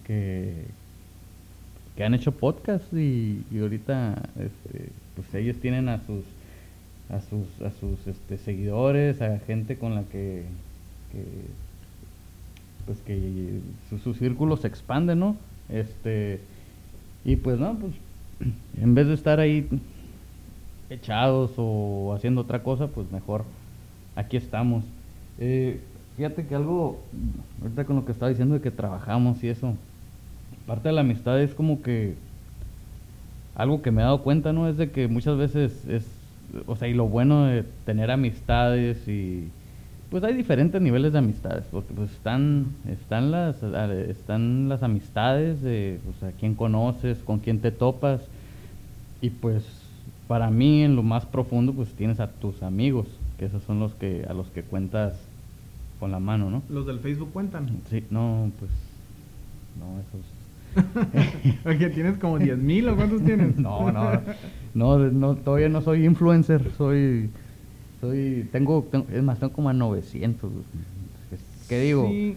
que, 0.06 0.54
que 1.96 2.04
han 2.04 2.14
hecho 2.14 2.32
podcast 2.32 2.94
y, 2.94 3.44
y 3.52 3.60
ahorita 3.60 4.22
este, 4.40 4.90
pues 5.16 5.34
ellos 5.36 5.58
tienen 5.58 5.90
a 5.90 6.00
sus 6.06 6.24
a 7.10 7.22
sus 7.22 7.48
a 7.62 7.72
sus 7.80 8.06
este, 8.06 8.38
seguidores, 8.38 9.22
a 9.22 9.40
gente 9.40 9.78
con 9.78 9.96
la 9.96 10.04
que, 10.04 10.44
que 11.12 11.24
pues 12.88 13.00
que 13.02 13.60
su, 13.90 14.00
su 14.00 14.16
círculo 14.16 14.58
se 14.58 14.68
expande, 14.68 15.16
¿no? 15.16 15.36
Este 15.70 16.40
y 17.24 17.36
pues 17.36 17.60
no, 17.60 17.76
pues 17.76 17.94
en 18.82 18.96
vez 18.96 19.08
de 19.08 19.14
estar 19.14 19.40
ahí 19.40 19.68
echados 20.90 21.52
o 21.58 22.14
haciendo 22.16 22.42
otra 22.42 22.64
cosa, 22.64 22.88
pues 22.88 23.12
mejor 23.12 23.44
aquí 24.16 24.38
estamos. 24.38 24.84
Eh, 25.38 25.80
fíjate 26.16 26.48
que 26.48 26.56
algo, 26.56 27.00
ahorita 27.62 27.84
con 27.84 27.98
lo 27.98 28.06
que 28.06 28.14
estaba 28.14 28.30
diciendo 28.30 28.56
de 28.56 28.62
que 28.62 28.72
trabajamos 28.72 29.44
y 29.44 29.50
eso, 29.50 29.76
parte 30.66 30.90
de 30.90 30.96
la 30.96 31.02
amistad 31.02 31.40
es 31.42 31.54
como 31.54 31.82
que 31.82 32.16
algo 33.56 33.82
que 33.82 33.92
me 33.92 34.02
he 34.02 34.06
dado 34.06 34.24
cuenta, 34.24 34.54
¿no? 34.54 34.70
Es 34.70 34.78
de 34.78 34.92
que 34.92 35.08
muchas 35.08 35.38
veces 35.38 35.86
es, 35.88 36.06
o 36.66 36.76
sea, 36.76 36.88
y 36.88 36.94
lo 36.94 37.08
bueno 37.08 37.46
de 37.46 37.64
tener 37.86 38.10
amistades 38.10 39.06
y 39.08 39.50
pues 40.10 40.24
hay 40.24 40.34
diferentes 40.34 40.82
niveles 40.82 41.14
de 41.14 41.20
amistades, 41.20 41.66
porque 41.72 41.94
pues 41.94 42.12
están, 42.12 42.68
están 42.88 43.32
las, 43.32 43.62
están 43.64 44.70
las 44.70 44.84
amistades 44.84 45.62
de 45.62 46.00
pues, 46.06 46.24
a 46.24 46.36
quién 46.38 46.56
conoces, 46.56 47.20
con 47.20 47.40
quién 47.40 47.60
te 47.60 47.72
topas, 47.72 48.22
y 49.22 49.30
pues 49.30 49.64
para 50.28 50.50
mí 50.50 50.84
en 50.84 50.96
lo 50.96 51.04
más 51.04 51.26
profundo 51.26 51.74
pues 51.74 51.90
tienes 51.94 52.20
a 52.20 52.28
tus 52.28 52.64
amigos, 52.64 53.08
que 53.38 53.46
esos 53.46 53.64
son 53.64 53.80
los 53.80 53.94
que 53.96 54.26
a 54.30 54.34
los 54.34 54.48
que 54.48 54.64
cuentas 54.64 55.14
con 56.00 56.12
la 56.12 56.20
mano, 56.20 56.50
¿no? 56.50 56.64
¿Los 56.70 56.86
del 56.86 57.00
Facebook 57.00 57.32
cuentan? 57.34 57.82
Sí, 57.90 58.04
no, 58.10 58.52
pues 58.60 58.72
no, 59.80 60.00
esos 60.00 60.38
Porque 61.64 61.90
tienes 61.90 62.18
como 62.18 62.40
10 62.40 62.58
mil 62.58 62.88
o 62.90 62.96
cuántos 62.96 63.24
tienes? 63.24 63.58
no, 63.58 63.92
no, 63.92 64.22
no, 64.74 64.98
no, 64.98 65.36
todavía 65.36 65.70
no 65.70 65.82
soy 65.82 66.06
influencer, 66.06 66.72
soy, 66.78 67.30
soy, 68.02 68.48
tengo, 68.52 68.86
tengo 68.92 69.06
es 69.12 69.24
más, 69.24 69.40
tengo 69.40 69.54
como 69.54 69.70
a 69.70 69.74
900. 69.74 70.52
¿Qué 71.70 71.80
digo? 71.82 72.08
Sí. 72.10 72.36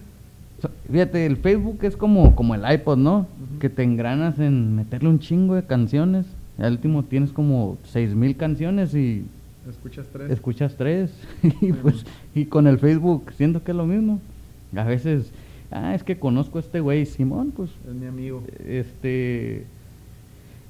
Fíjate, 0.91 1.25
el 1.25 1.37
Facebook 1.39 1.79
es 1.83 1.97
como, 1.97 2.35
como 2.35 2.55
el 2.55 2.71
iPod, 2.71 2.99
¿no? 2.99 3.27
Que 3.61 3.71
te 3.71 3.83
engranas 3.83 4.39
en 4.39 4.75
meterle 4.77 5.09
un 5.09 5.19
chingo 5.19 5.55
de 5.55 5.65
canciones. 5.65 6.27
Al 6.59 6.73
último 6.73 7.05
tienes 7.05 7.33
como 7.33 7.79
6000 7.85 8.37
canciones 8.37 8.95
y 8.95 9.25
Escuchas 9.69 10.07
tres. 10.13 10.31
escuchas 10.31 10.75
tres. 10.77 11.13
y 11.61 11.73
pues, 11.73 12.05
y 12.35 12.45
con 12.47 12.67
el 12.67 12.79
Facebook 12.79 13.33
siento 13.37 13.63
que 13.63 13.71
es 13.71 13.77
lo 13.77 13.87
mismo. 13.87 14.21
A 14.77 14.85
veces, 14.85 15.31
ah, 15.71 15.95
es 15.95 16.03
que 16.03 16.19
conozco 16.19 16.59
a 16.59 16.61
este 16.61 16.81
güey, 16.81 17.07
Simón, 17.07 17.53
pues, 17.57 17.71
Es 17.89 17.95
mi 17.95 18.07
amigo. 18.07 18.43
este, 18.67 19.65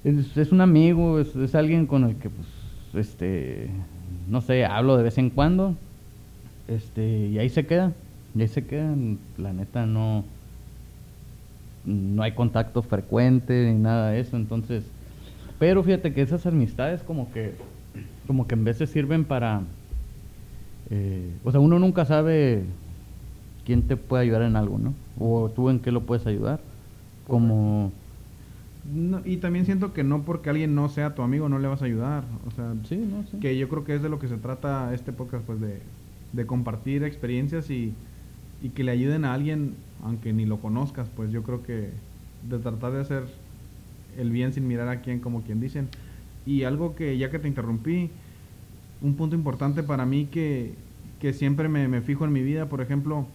es, 0.04 0.37
es 0.37 0.52
un 0.52 0.61
amigo, 0.61 1.18
es, 1.18 1.35
es 1.35 1.54
alguien 1.56 1.87
con 1.87 2.04
el 2.04 2.14
que, 2.16 2.30
pues, 2.30 2.47
este, 3.06 3.68
no 4.30 4.40
sé, 4.40 4.64
hablo 4.64 4.96
de 4.96 5.02
vez 5.02 5.18
en 5.18 5.28
cuando. 5.30 5.75
Este, 6.68 7.26
y 7.26 7.38
ahí 7.38 7.49
se 7.49 7.66
queda. 7.66 7.92
Y 8.34 8.42
ahí 8.42 8.49
se 8.49 8.64
queda. 8.64 8.94
La 9.37 9.52
neta 9.52 9.87
no, 9.87 10.25
no 11.84 12.22
hay 12.22 12.32
contacto 12.32 12.82
frecuente 12.82 13.72
ni 13.72 13.78
nada 13.78 14.10
de 14.10 14.20
eso. 14.20 14.37
Entonces, 14.37 14.84
pero 15.58 15.82
fíjate 15.82 16.14
que 16.14 16.22
esas 16.22 16.46
amistades 16.46 17.02
como 17.02 17.32
que, 17.32 17.54
como 18.26 18.46
que 18.46 18.54
en 18.54 18.64
veces 18.64 18.90
sirven 18.90 19.25
para, 19.25 19.62
eh, 20.90 21.30
o 21.44 21.50
sea, 21.50 21.60
uno 21.60 21.80
nunca 21.80 22.04
sabe 22.04 22.62
quién 23.66 23.82
te 23.82 23.96
puede 23.96 24.22
ayudar 24.22 24.42
en 24.42 24.54
algo, 24.54 24.78
¿no? 24.78 24.94
O 25.18 25.50
tú 25.50 25.70
en 25.70 25.80
qué 25.80 25.90
lo 25.90 26.02
puedes 26.02 26.26
ayudar. 26.26 26.60
Como, 27.26 27.92
No, 28.84 29.20
y 29.25 29.37
también 29.37 29.66
siento 29.66 29.92
que 29.92 30.04
no 30.04 30.22
porque 30.25 30.50
alguien 30.50 30.75
no 30.75 30.88
sea 30.88 31.14
tu 31.14 31.22
amigo 31.22 31.49
no 31.49 31.58
le 31.58 31.68
vas 31.68 31.82
a 31.82 31.84
ayudar. 31.84 32.25
O 32.46 32.50
sea, 32.50 32.75
sí, 32.88 32.96
no 32.96 33.25
que 33.40 33.56
yo 33.58 33.68
creo 33.68 33.84
que 33.84 33.94
es 33.94 34.02
de 34.02 34.08
lo 34.08 34.18
que 34.18 34.28
se 34.28 34.37
trata 34.37 34.92
este 34.94 35.12
podcast, 35.12 35.44
pues 35.44 35.60
de, 35.60 35.80
de 36.32 36.46
compartir 36.46 37.04
experiencias 37.04 37.70
y, 37.70 37.94
y 38.62 38.70
que 38.70 38.84
le 38.84 38.92
ayuden 38.92 39.25
a 39.25 39.34
alguien, 39.34 39.75
aunque 40.02 40.32
ni 40.32 40.46
lo 40.46 40.60
conozcas, 40.60 41.08
pues 41.14 41.30
yo 41.30 41.42
creo 41.42 41.62
que 41.62 41.90
de 42.49 42.58
tratar 42.58 42.92
de 42.92 43.00
hacer 43.00 43.25
el 44.16 44.30
bien 44.30 44.52
sin 44.52 44.66
mirar 44.66 44.88
a 44.88 45.02
quién, 45.02 45.20
como 45.20 45.42
quien 45.42 45.60
dicen. 45.60 45.88
Y 46.46 46.64
algo 46.64 46.94
que, 46.96 47.18
ya 47.18 47.30
que 47.30 47.38
te 47.38 47.49
interrumpí, 47.49 48.10
un 49.02 49.14
punto 49.14 49.37
importante 49.37 49.82
para 49.82 50.06
mí 50.06 50.26
que, 50.26 50.75
que 51.20 51.32
siempre 51.32 51.68
me, 51.68 51.87
me 51.88 52.00
fijo 52.00 52.25
en 52.25 52.32
mi 52.32 52.42
vida, 52.42 52.68
por 52.68 52.80
ejemplo, 52.80 53.26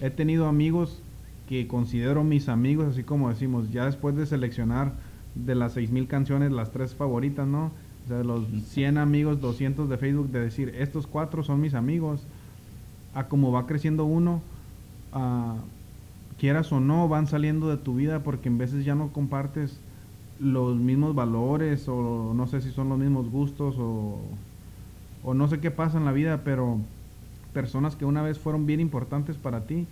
he 0.00 0.10
tenido 0.10 0.46
amigos 0.46 1.02
que 1.50 1.66
considero 1.66 2.22
mis 2.22 2.48
amigos, 2.48 2.86
así 2.92 3.02
como 3.02 3.28
decimos, 3.28 3.72
ya 3.72 3.84
después 3.84 4.14
de 4.14 4.24
seleccionar 4.24 4.92
de 5.34 5.56
las 5.56 5.76
6.000 5.76 6.06
canciones, 6.06 6.52
las 6.52 6.70
tres 6.70 6.94
favoritas, 6.94 7.44
¿no? 7.44 7.72
O 8.04 8.08
sea, 8.08 8.18
de 8.18 8.24
los 8.24 8.46
100 8.68 8.98
amigos, 8.98 9.40
200 9.40 9.88
de 9.88 9.98
Facebook, 9.98 10.30
de 10.30 10.38
decir, 10.38 10.72
estos 10.78 11.08
cuatro 11.08 11.42
son 11.42 11.60
mis 11.60 11.74
amigos, 11.74 12.22
a 13.14 13.26
como 13.26 13.50
va 13.50 13.66
creciendo 13.66 14.04
uno, 14.04 14.42
a, 15.12 15.56
quieras 16.38 16.70
o 16.70 16.78
no, 16.78 17.08
van 17.08 17.26
saliendo 17.26 17.68
de 17.68 17.78
tu 17.78 17.96
vida 17.96 18.22
porque 18.22 18.48
en 18.48 18.56
veces 18.56 18.84
ya 18.84 18.94
no 18.94 19.08
compartes 19.08 19.80
los 20.38 20.76
mismos 20.76 21.16
valores 21.16 21.88
o 21.88 22.32
no 22.32 22.46
sé 22.46 22.60
si 22.60 22.70
son 22.70 22.90
los 22.90 22.98
mismos 23.00 23.28
gustos 23.28 23.74
o, 23.76 24.20
o 25.24 25.34
no 25.34 25.48
sé 25.48 25.58
qué 25.58 25.72
pasa 25.72 25.98
en 25.98 26.04
la 26.04 26.12
vida, 26.12 26.42
pero 26.44 26.78
personas 27.52 27.96
que 27.96 28.04
una 28.04 28.22
vez 28.22 28.38
fueron 28.38 28.66
bien 28.66 28.78
importantes 28.78 29.36
para 29.36 29.66
ti, 29.66 29.88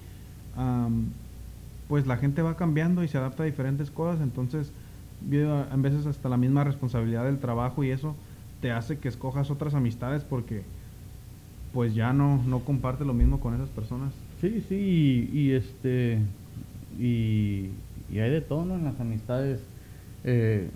pues 1.88 2.06
la 2.06 2.16
gente 2.16 2.42
va 2.42 2.56
cambiando 2.56 3.02
y 3.02 3.08
se 3.08 3.18
adapta 3.18 3.42
a 3.42 3.46
diferentes 3.46 3.90
cosas, 3.90 4.20
entonces 4.22 4.72
yo, 5.30 5.64
en 5.72 5.82
veces 5.82 6.06
hasta 6.06 6.28
la 6.28 6.36
misma 6.36 6.64
responsabilidad 6.64 7.24
del 7.24 7.38
trabajo 7.38 7.82
y 7.82 7.90
eso 7.90 8.14
te 8.60 8.70
hace 8.70 8.98
que 8.98 9.08
escojas 9.08 9.50
otras 9.50 9.74
amistades 9.74 10.22
porque 10.24 10.62
pues 11.72 11.94
ya 11.94 12.12
no, 12.12 12.42
no 12.46 12.60
comparte 12.60 13.04
lo 13.04 13.14
mismo 13.14 13.40
con 13.40 13.54
esas 13.54 13.68
personas. 13.70 14.12
Sí, 14.40 14.60
sí, 14.68 15.28
y, 15.32 15.52
este, 15.52 16.18
y, 16.98 17.66
y 18.12 18.18
hay 18.18 18.30
de 18.30 18.40
todo, 18.40 18.64
¿no? 18.64 18.74
En 18.74 18.84
las 18.84 18.98
amistades, 19.00 19.60
eh, 20.24 20.68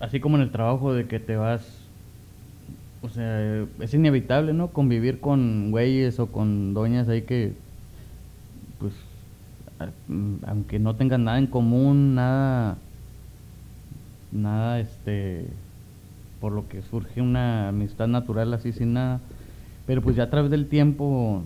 así 0.00 0.20
como 0.20 0.36
en 0.36 0.42
el 0.42 0.50
trabajo 0.50 0.92
de 0.94 1.06
que 1.06 1.18
te 1.18 1.36
vas, 1.36 1.62
o 3.02 3.08
sea, 3.08 3.66
es 3.80 3.94
inevitable, 3.94 4.52
¿no? 4.52 4.68
Convivir 4.68 5.20
con 5.20 5.70
güeyes 5.70 6.18
o 6.20 6.26
con 6.30 6.74
doñas 6.74 7.08
ahí 7.08 7.22
que, 7.22 7.52
a- 7.52 7.61
aunque 10.46 10.78
no 10.78 10.94
tengan 10.96 11.24
nada 11.24 11.38
en 11.38 11.46
común, 11.46 12.14
nada, 12.14 12.76
nada, 14.32 14.80
este, 14.80 15.46
por 16.40 16.52
lo 16.52 16.68
que 16.68 16.82
surge 16.82 17.20
una 17.20 17.68
amistad 17.68 18.08
natural 18.08 18.52
así 18.54 18.72
sin 18.72 18.94
nada, 18.94 19.20
pero 19.86 20.02
pues 20.02 20.16
ya 20.16 20.24
a 20.24 20.30
través 20.30 20.50
del 20.50 20.66
tiempo 20.68 21.42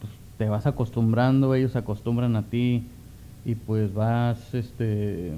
pues, 0.00 0.12
te 0.38 0.48
vas 0.48 0.66
acostumbrando, 0.66 1.54
ellos 1.54 1.72
se 1.72 1.78
acostumbran 1.78 2.36
a 2.36 2.42
ti 2.42 2.82
y 3.44 3.54
pues 3.54 3.92
vas, 3.94 4.54
este, 4.54 5.32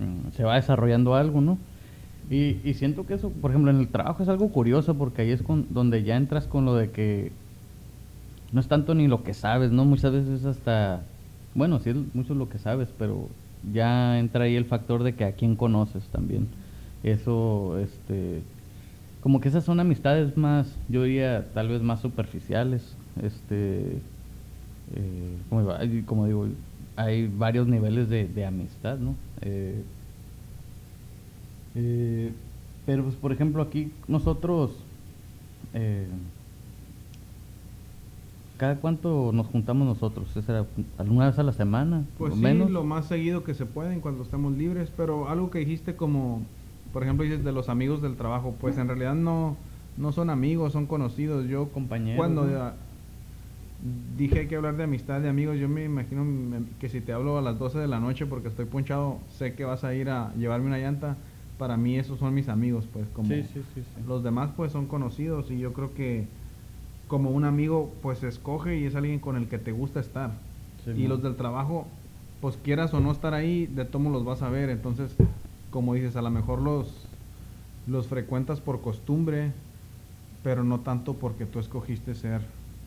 mm, 0.00 0.32
se 0.32 0.44
va 0.44 0.56
desarrollando 0.56 1.14
algo, 1.14 1.40
¿no? 1.40 1.58
Y, 2.28 2.60
y 2.68 2.74
siento 2.74 3.06
que 3.06 3.14
eso, 3.14 3.30
por 3.30 3.50
ejemplo, 3.50 3.70
en 3.70 3.78
el 3.78 3.88
trabajo 3.88 4.22
es 4.22 4.28
algo 4.28 4.50
curioso 4.50 4.94
porque 4.94 5.22
ahí 5.22 5.30
es 5.30 5.42
con, 5.42 5.66
donde 5.70 6.02
ya 6.02 6.16
entras 6.16 6.46
con 6.46 6.64
lo 6.64 6.74
de 6.74 6.90
que 6.90 7.30
no 8.52 8.60
es 8.60 8.68
tanto 8.68 8.94
ni 8.94 9.08
lo 9.08 9.22
que 9.24 9.34
sabes, 9.34 9.72
¿no? 9.72 9.84
Muchas 9.84 10.12
veces 10.12 10.44
hasta, 10.44 11.08
bueno, 11.54 11.78
sí 11.80 11.90
es 11.90 11.96
mucho 12.14 12.34
lo 12.34 12.48
que 12.48 12.58
sabes, 12.58 12.92
pero 12.92 13.36
ya 13.62 14.18
entra 14.18 14.44
ahí 14.44 14.56
el 14.56 14.64
factor 14.66 15.02
de 15.02 15.16
que 15.16 15.24
a 15.24 15.36
quién 15.36 15.56
conoces 15.56 16.10
también. 16.10 16.56
Eso, 17.02 17.78
este, 17.78 18.44
como 19.20 19.40
que 19.40 19.48
esas 19.48 19.64
son 19.64 19.80
amistades 19.80 20.36
más, 20.36 20.80
yo 20.88 21.04
diría, 21.04 21.52
tal 21.52 21.68
vez 21.68 21.82
más 21.82 22.00
superficiales. 22.00 22.98
Este, 23.16 24.02
eh, 24.92 25.42
como, 26.06 26.26
digo, 26.26 26.48
hay- 26.96 27.28
varios 27.28 27.66
niveles 27.68 28.08
de, 28.08 28.28
de 28.28 28.44
amistad, 28.46 28.98
¿no? 28.98 29.18
Eh, 29.40 29.86
eh, 31.74 32.34
pero, 32.84 33.04
pues, 33.04 33.16
por 33.16 33.32
ejemplo, 33.32 33.62
aquí 33.62 34.00
nosotros, 34.06 34.86
eh, 35.72 36.10
¿cada 38.56 38.80
cuánto 38.80 39.32
nos 39.32 39.46
juntamos 39.48 39.86
nosotros? 39.86 40.36
¿Es 40.36 40.48
¿Alguna 40.98 41.26
vez 41.26 41.38
a 41.38 41.42
la 41.42 41.52
semana? 41.52 42.06
Pues 42.16 42.32
¿O 42.32 42.36
sí, 42.36 42.42
menos? 42.42 42.70
lo 42.70 42.82
más 42.84 43.06
seguido 43.08 43.44
que 43.44 43.52
se 43.54 43.66
pueden 43.66 44.00
cuando 44.00 44.22
estamos 44.22 44.56
libres, 44.56 44.90
pero 44.90 45.28
algo 45.28 45.50
que 45.50 45.58
dijiste 45.58 45.96
como, 45.96 46.46
por 46.92 47.02
ejemplo, 47.02 47.24
dices 47.24 47.44
de 47.44 47.52
los 47.52 47.68
amigos 47.68 48.00
del 48.00 48.16
trabajo, 48.16 48.56
pues 48.58 48.78
en 48.78 48.88
realidad 48.88 49.14
no, 49.14 49.58
no 49.96 50.12
son 50.12 50.30
amigos, 50.30 50.72
son 50.72 50.86
conocidos. 50.86 51.46
Yo 51.46 51.70
Compañeros, 51.72 52.16
cuando 52.16 52.46
¿no? 52.46 52.50
ya- 52.50 52.76
dije 53.78 54.48
que 54.48 54.56
hablar 54.56 54.76
de 54.76 54.84
amistad, 54.84 55.20
de 55.20 55.28
amigos. 55.28 55.58
Yo 55.58 55.68
me 55.68 55.84
imagino 55.84 56.24
que 56.78 56.88
si 56.88 57.00
te 57.00 57.12
hablo 57.12 57.38
a 57.38 57.42
las 57.42 57.58
12 57.58 57.78
de 57.78 57.88
la 57.88 58.00
noche 58.00 58.26
porque 58.26 58.48
estoy 58.48 58.66
ponchado, 58.66 59.24
sé 59.28 59.54
que 59.54 59.64
vas 59.64 59.84
a 59.84 59.94
ir 59.94 60.08
a 60.10 60.34
llevarme 60.34 60.66
una 60.66 60.78
llanta. 60.78 61.18
Para 61.56 61.76
mí 61.76 61.96
esos 61.98 62.18
son 62.18 62.34
mis 62.34 62.48
amigos, 62.48 62.86
pues 62.88 63.08
como 63.10 63.28
Sí, 63.28 63.42
sí, 63.44 63.62
sí, 63.74 63.82
sí. 63.84 64.00
los 64.06 64.22
demás 64.22 64.52
pues 64.56 64.72
son 64.72 64.86
conocidos 64.88 65.50
y 65.50 65.58
yo 65.58 65.72
creo 65.72 65.94
que 65.94 66.28
como 67.08 67.30
un 67.30 67.44
amigo 67.44 67.92
pues 68.02 68.18
se 68.18 68.28
escoge 68.28 68.78
y 68.78 68.84
es 68.84 68.94
alguien 68.94 69.18
con 69.18 69.36
el 69.36 69.48
que 69.48 69.58
te 69.58 69.72
gusta 69.72 70.00
estar. 70.00 70.30
Sí, 70.84 70.90
y 70.90 71.00
man. 71.00 71.08
los 71.08 71.22
del 71.22 71.36
trabajo, 71.36 71.86
pues 72.40 72.56
quieras 72.56 72.92
o 72.94 73.00
no 73.00 73.12
estar 73.12 73.34
ahí, 73.34 73.66
de 73.66 73.84
tomo 73.84 74.10
los 74.10 74.24
vas 74.24 74.42
a 74.42 74.48
ver. 74.48 74.70
Entonces, 74.70 75.14
como 75.70 75.94
dices, 75.94 76.16
a 76.16 76.22
lo 76.22 76.30
mejor 76.30 76.60
los, 76.60 77.06
los 77.86 78.06
frecuentas 78.06 78.60
por 78.60 78.80
costumbre, 78.80 79.52
pero 80.42 80.64
no 80.64 80.80
tanto 80.80 81.14
porque 81.14 81.46
tú 81.46 81.58
escogiste 81.58 82.14
ser 82.14 82.40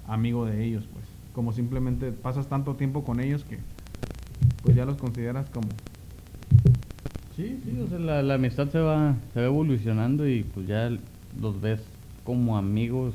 amigo 0.08 0.46
de 0.46 0.64
ellos, 0.66 0.86
pues. 0.92 1.06
Como 1.34 1.54
simplemente 1.54 2.12
pasas 2.12 2.48
tanto 2.48 2.76
tiempo 2.76 3.04
con 3.04 3.20
ellos 3.20 3.44
que 3.44 3.60
pues 4.64 4.76
ya 4.76 4.86
los 4.86 4.98
consideras 4.98 5.50
como... 5.50 5.68
Sí, 7.36 7.62
sí, 7.64 7.80
o 7.82 7.88
sea, 7.88 8.00
la, 8.00 8.22
la 8.22 8.34
amistad 8.34 8.70
se 8.70 8.80
va, 8.80 9.16
se 9.34 9.40
va 9.40 9.46
evolucionando 9.46 10.28
y 10.28 10.44
pues 10.44 10.68
ya 10.68 10.92
los 11.40 11.62
ves 11.62 11.80
como 12.26 12.58
amigos 12.58 13.14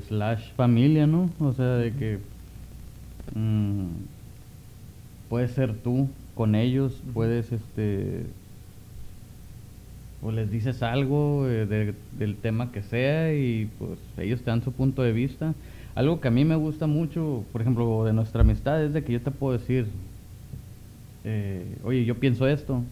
slash 0.00 0.52
familia, 0.54 1.06
¿no? 1.06 1.34
O 1.38 1.52
sea, 1.52 1.76
de 1.76 1.94
que 1.96 2.20
mm, 3.34 4.04
puedes 5.28 5.52
ser 5.52 5.82
tú 5.82 6.14
con 6.34 6.54
ellos, 6.54 7.02
puedes, 7.12 7.52
este, 7.52 8.34
o 10.20 10.30
les 10.32 10.50
dices 10.50 10.82
algo 10.82 11.46
eh, 11.48 11.66
de- 11.66 11.94
del 12.10 12.40
tema 12.40 12.72
que 12.72 12.82
sea 12.82 13.34
y 13.34 13.66
pues 13.78 14.00
ellos 14.18 14.42
te 14.42 14.50
dan 14.50 14.62
su 14.62 14.72
punto 14.74 15.02
de 15.02 15.12
vista. 15.12 15.54
Algo 15.94 16.20
que 16.20 16.28
a 16.28 16.30
mí 16.30 16.44
me 16.44 16.56
gusta 16.56 16.86
mucho, 16.86 17.48
por 17.52 17.60
ejemplo, 17.60 18.04
de 18.04 18.12
nuestra 18.12 18.40
amistad 18.42 18.82
es 18.84 18.92
de 18.92 19.04
que 19.04 19.12
yo 19.12 19.22
te 19.22 19.30
puedo 19.30 19.52
decir, 19.58 19.86
eh, 21.22 21.78
oye, 21.82 22.04
yo 22.04 22.18
pienso 22.20 22.46
esto, 22.48 22.84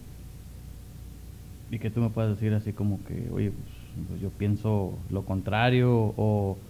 y 1.69 1.79
que 1.79 1.89
tú 1.89 2.01
me 2.01 2.09
puedas 2.09 2.31
decir 2.31 2.53
así 2.53 2.73
como 2.73 3.03
que, 3.03 3.29
oye, 3.31 3.51
pues, 3.51 3.69
pues 4.07 4.19
yo 4.21 4.31
pienso 4.31 5.05
lo 5.09 5.25
contrario, 5.25 5.91
o, 6.17 6.63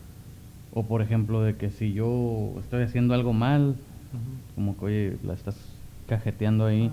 o 0.74 0.84
por 0.84 1.02
ejemplo, 1.02 1.42
de 1.42 1.56
que 1.56 1.70
si 1.70 1.94
yo 1.94 2.54
estoy 2.60 2.84
haciendo 2.84 3.14
algo 3.14 3.34
mal, 3.34 3.76
como 4.56 4.78
que, 4.78 4.86
oye, 4.86 5.18
la 5.24 5.34
estás 5.34 5.56
cajeteando 6.08 6.66
ahí. 6.66 6.92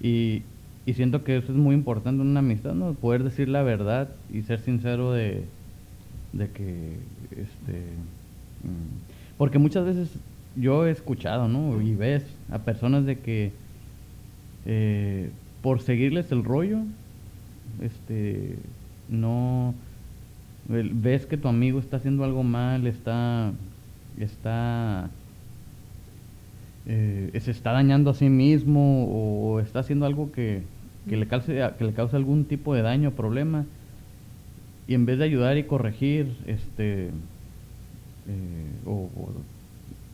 Y, 0.00 0.42
y 0.86 0.94
siento 0.94 1.24
que 1.24 1.36
eso 1.36 1.52
es 1.52 1.58
muy 1.58 1.74
importante 1.74 2.22
en 2.22 2.28
una 2.28 2.40
amistad, 2.40 2.74
¿no? 2.74 2.92
Poder 2.94 3.24
decir 3.24 3.48
la 3.48 3.62
verdad 3.62 4.08
y 4.32 4.42
ser 4.42 4.60
sincero 4.60 5.12
de, 5.12 5.44
de 6.32 6.50
que, 6.50 6.98
este, 7.30 7.80
mm, 8.62 9.36
porque 9.38 9.58
muchas 9.58 9.84
veces 9.84 10.10
yo 10.56 10.86
he 10.86 10.90
escuchado, 10.90 11.48
¿no? 11.48 11.80
Y 11.80 11.94
ves 11.94 12.24
a 12.50 12.58
personas 12.58 13.06
de 13.06 13.18
que 13.18 13.52
eh, 14.66 15.30
por 15.62 15.80
seguirles 15.80 16.30
el 16.32 16.44
rollo, 16.44 16.80
este, 17.80 18.58
no, 19.08 19.74
ves 20.66 21.26
que 21.26 21.36
tu 21.36 21.48
amigo 21.48 21.78
está 21.78 21.96
haciendo 21.98 22.24
algo 22.24 22.42
mal, 22.42 22.86
está, 22.86 23.52
está, 24.16 25.10
eh, 26.86 27.30
se 27.40 27.50
está 27.50 27.72
dañando 27.72 28.10
a 28.10 28.14
sí 28.14 28.28
mismo 28.28 29.06
o, 29.08 29.60
está 29.60 29.80
haciendo 29.80 30.06
algo 30.06 30.32
que, 30.32 30.68
que 31.08 31.16
le 31.16 31.26
cause, 31.28 31.58
que 31.78 31.84
le 31.84 31.94
cause 31.94 32.16
algún 32.16 32.46
tipo 32.46 32.74
de 32.74 32.82
daño 32.82 33.10
o 33.10 33.12
problema 33.16 33.66
y 34.86 34.94
en 34.94 35.06
vez 35.06 35.18
de 35.18 35.24
ayudar 35.24 35.56
y 35.56 35.66
corregir 35.66 36.36
este 36.46 37.12
eh, 38.26 38.80
o, 38.84 38.92
o- 39.14 39.44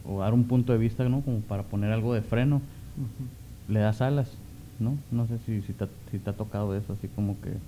o 0.03 0.21
dar 0.21 0.35
un 0.35 0.47
punto 0.49 0.73
de 0.73 0.79
vista 0.79 1.09
no 1.09 1.23
como 1.25 1.43
para 1.43 1.69
poner 1.69 1.93
algo 1.93 2.15
de 2.15 2.23
freno 2.23 2.63
le 3.67 3.81
das 3.81 4.01
alas 4.03 4.43
no 4.79 4.99
no 5.11 5.27
sé 5.27 5.39
si, 5.39 5.63
si, 5.63 5.73
te, 5.75 5.87
si 6.11 6.19
te 6.19 6.31
ha 6.31 6.37
tocado 6.37 6.75
eso 6.77 6.93
así 6.93 7.09
como 7.09 7.41
que 7.41 7.61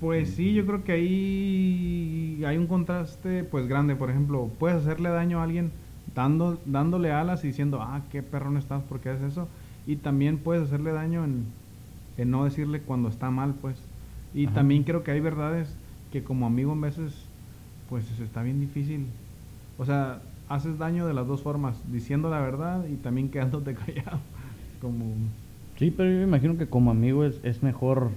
Pues 0.00 0.30
sí, 0.30 0.54
yo 0.54 0.64
creo 0.64 0.82
que 0.82 0.92
ahí 0.92 2.42
hay 2.44 2.56
un 2.56 2.66
contraste 2.66 3.44
pues 3.44 3.68
grande. 3.68 3.94
Por 3.94 4.10
ejemplo, 4.10 4.48
puedes 4.58 4.78
hacerle 4.78 5.10
daño 5.10 5.40
a 5.40 5.44
alguien 5.44 5.70
dando, 6.14 6.58
dándole 6.64 7.12
alas 7.12 7.44
y 7.44 7.48
diciendo, 7.48 7.80
ah, 7.82 8.00
qué 8.10 8.22
perrón 8.22 8.56
estás, 8.56 8.82
¿por 8.84 9.00
qué 9.00 9.10
haces 9.10 9.32
eso? 9.32 9.48
Y 9.86 9.96
también 9.96 10.38
puedes 10.38 10.64
hacerle 10.64 10.92
daño 10.92 11.24
en, 11.24 11.44
en 12.16 12.30
no 12.30 12.44
decirle 12.44 12.80
cuando 12.80 13.10
está 13.10 13.30
mal, 13.30 13.54
pues. 13.60 13.76
Y 14.34 14.46
Ajá. 14.46 14.56
también 14.56 14.84
creo 14.84 15.04
que 15.04 15.10
hay 15.10 15.20
verdades 15.20 15.76
que 16.12 16.22
como 16.22 16.46
amigo 16.46 16.72
en 16.72 16.80
veces, 16.80 17.12
pues 17.90 18.04
está 18.20 18.42
bien 18.42 18.60
difícil. 18.60 19.06
O 19.78 19.84
sea, 19.84 20.22
haces 20.48 20.78
daño 20.78 21.06
de 21.06 21.14
las 21.14 21.26
dos 21.26 21.42
formas, 21.42 21.76
diciendo 21.92 22.30
la 22.30 22.40
verdad 22.40 22.86
y 22.88 22.96
también 22.96 23.28
quedándote 23.30 23.74
callado. 23.74 24.18
Como... 24.80 25.04
sí 25.76 25.92
pero 25.94 26.10
yo 26.10 26.16
me 26.16 26.22
imagino 26.24 26.56
que 26.56 26.66
como 26.66 26.90
amigo 26.90 27.24
es, 27.24 27.38
es 27.44 27.62
mejor 27.62 28.10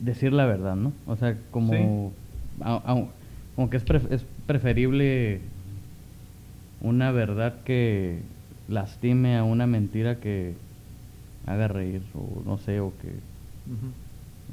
decir 0.00 0.32
la 0.32 0.46
verdad 0.46 0.76
no 0.76 0.92
o 1.06 1.16
sea 1.16 1.36
como 1.50 1.72
Sí. 1.72 2.62
a- 2.64 2.92
a- 2.92 3.06
como 3.56 3.70
que 3.70 3.76
es, 3.76 3.84
pref- 3.86 4.10
es 4.10 4.24
preferible 4.46 5.40
una 6.80 7.10
verdad 7.10 7.62
que 7.64 8.20
lastime 8.68 9.36
a 9.36 9.42
una 9.44 9.66
mentira 9.66 10.20
que 10.20 10.54
haga 11.46 11.66
reír 11.66 12.02
o 12.14 12.42
no 12.44 12.58
sé 12.58 12.80
o 12.80 12.92
que 12.98 13.08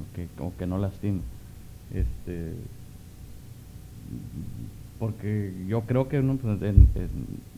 o 0.02 0.16
que, 0.16 0.28
o 0.44 0.52
que 0.58 0.66
no 0.68 0.78
lastime. 0.78 1.22
Este, 1.94 2.54
porque 5.00 5.54
yo 5.68 5.82
creo 5.82 6.08
que 6.10 6.22
¿no? 6.22 6.36
Pues, 6.38 6.62
en- 6.62 6.88
en- 6.96 7.10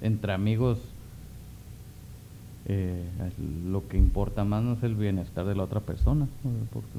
entre 0.02 0.34
amigos 0.34 0.80
eh, 2.66 3.10
lo 3.72 3.88
que 3.88 3.98
importa 3.98 4.44
más 4.44 4.62
no 4.64 4.74
es 4.74 4.84
el 4.84 4.96
bienestar 4.96 5.46
de 5.46 5.56
la 5.56 5.64
otra 5.64 5.80
persona, 5.82 6.28
¿no? 6.44 6.52
porque, 6.74 6.90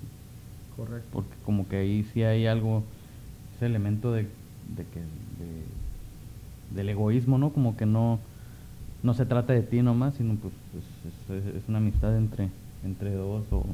Correcto. 0.78 1.08
porque 1.12 1.34
como 1.44 1.68
que 1.68 1.76
ahí 1.76 2.04
sí 2.04 2.22
hay 2.22 2.46
algo, 2.46 2.84
ese 3.56 3.66
elemento 3.66 4.12
de, 4.12 4.22
de 4.76 4.84
que 4.84 5.00
de- 5.00 6.76
del 6.76 6.88
egoísmo, 6.88 7.36
¿no? 7.36 7.50
Como 7.50 7.76
que 7.76 7.84
no 7.86 8.18
no 9.02 9.14
se 9.14 9.26
trata 9.26 9.52
de 9.52 9.62
ti 9.62 9.80
nomás, 9.82 10.14
sino 10.14 10.34
pues 10.36 10.52
es, 11.30 11.46
es- 11.48 11.54
es 11.62 11.68
una 11.68 11.78
amistad 11.78 12.16
entre 12.16 12.48
entre 12.84 13.12
dos 13.14 13.44
o, 13.52 13.64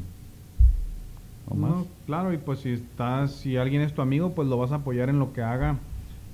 o 1.50 1.54
más. 1.54 1.70
No, 1.70 1.86
claro, 2.06 2.32
y 2.32 2.38
pues 2.38 2.60
si 2.60 2.70
estás, 2.70 3.32
si 3.32 3.56
alguien 3.56 3.82
es 3.82 3.92
tu 3.94 4.00
amigo, 4.02 4.30
pues 4.34 4.48
lo 4.48 4.56
vas 4.56 4.72
a 4.72 4.76
apoyar 4.76 5.08
en 5.10 5.18
lo 5.18 5.32
que 5.32 5.42
haga. 5.42 5.76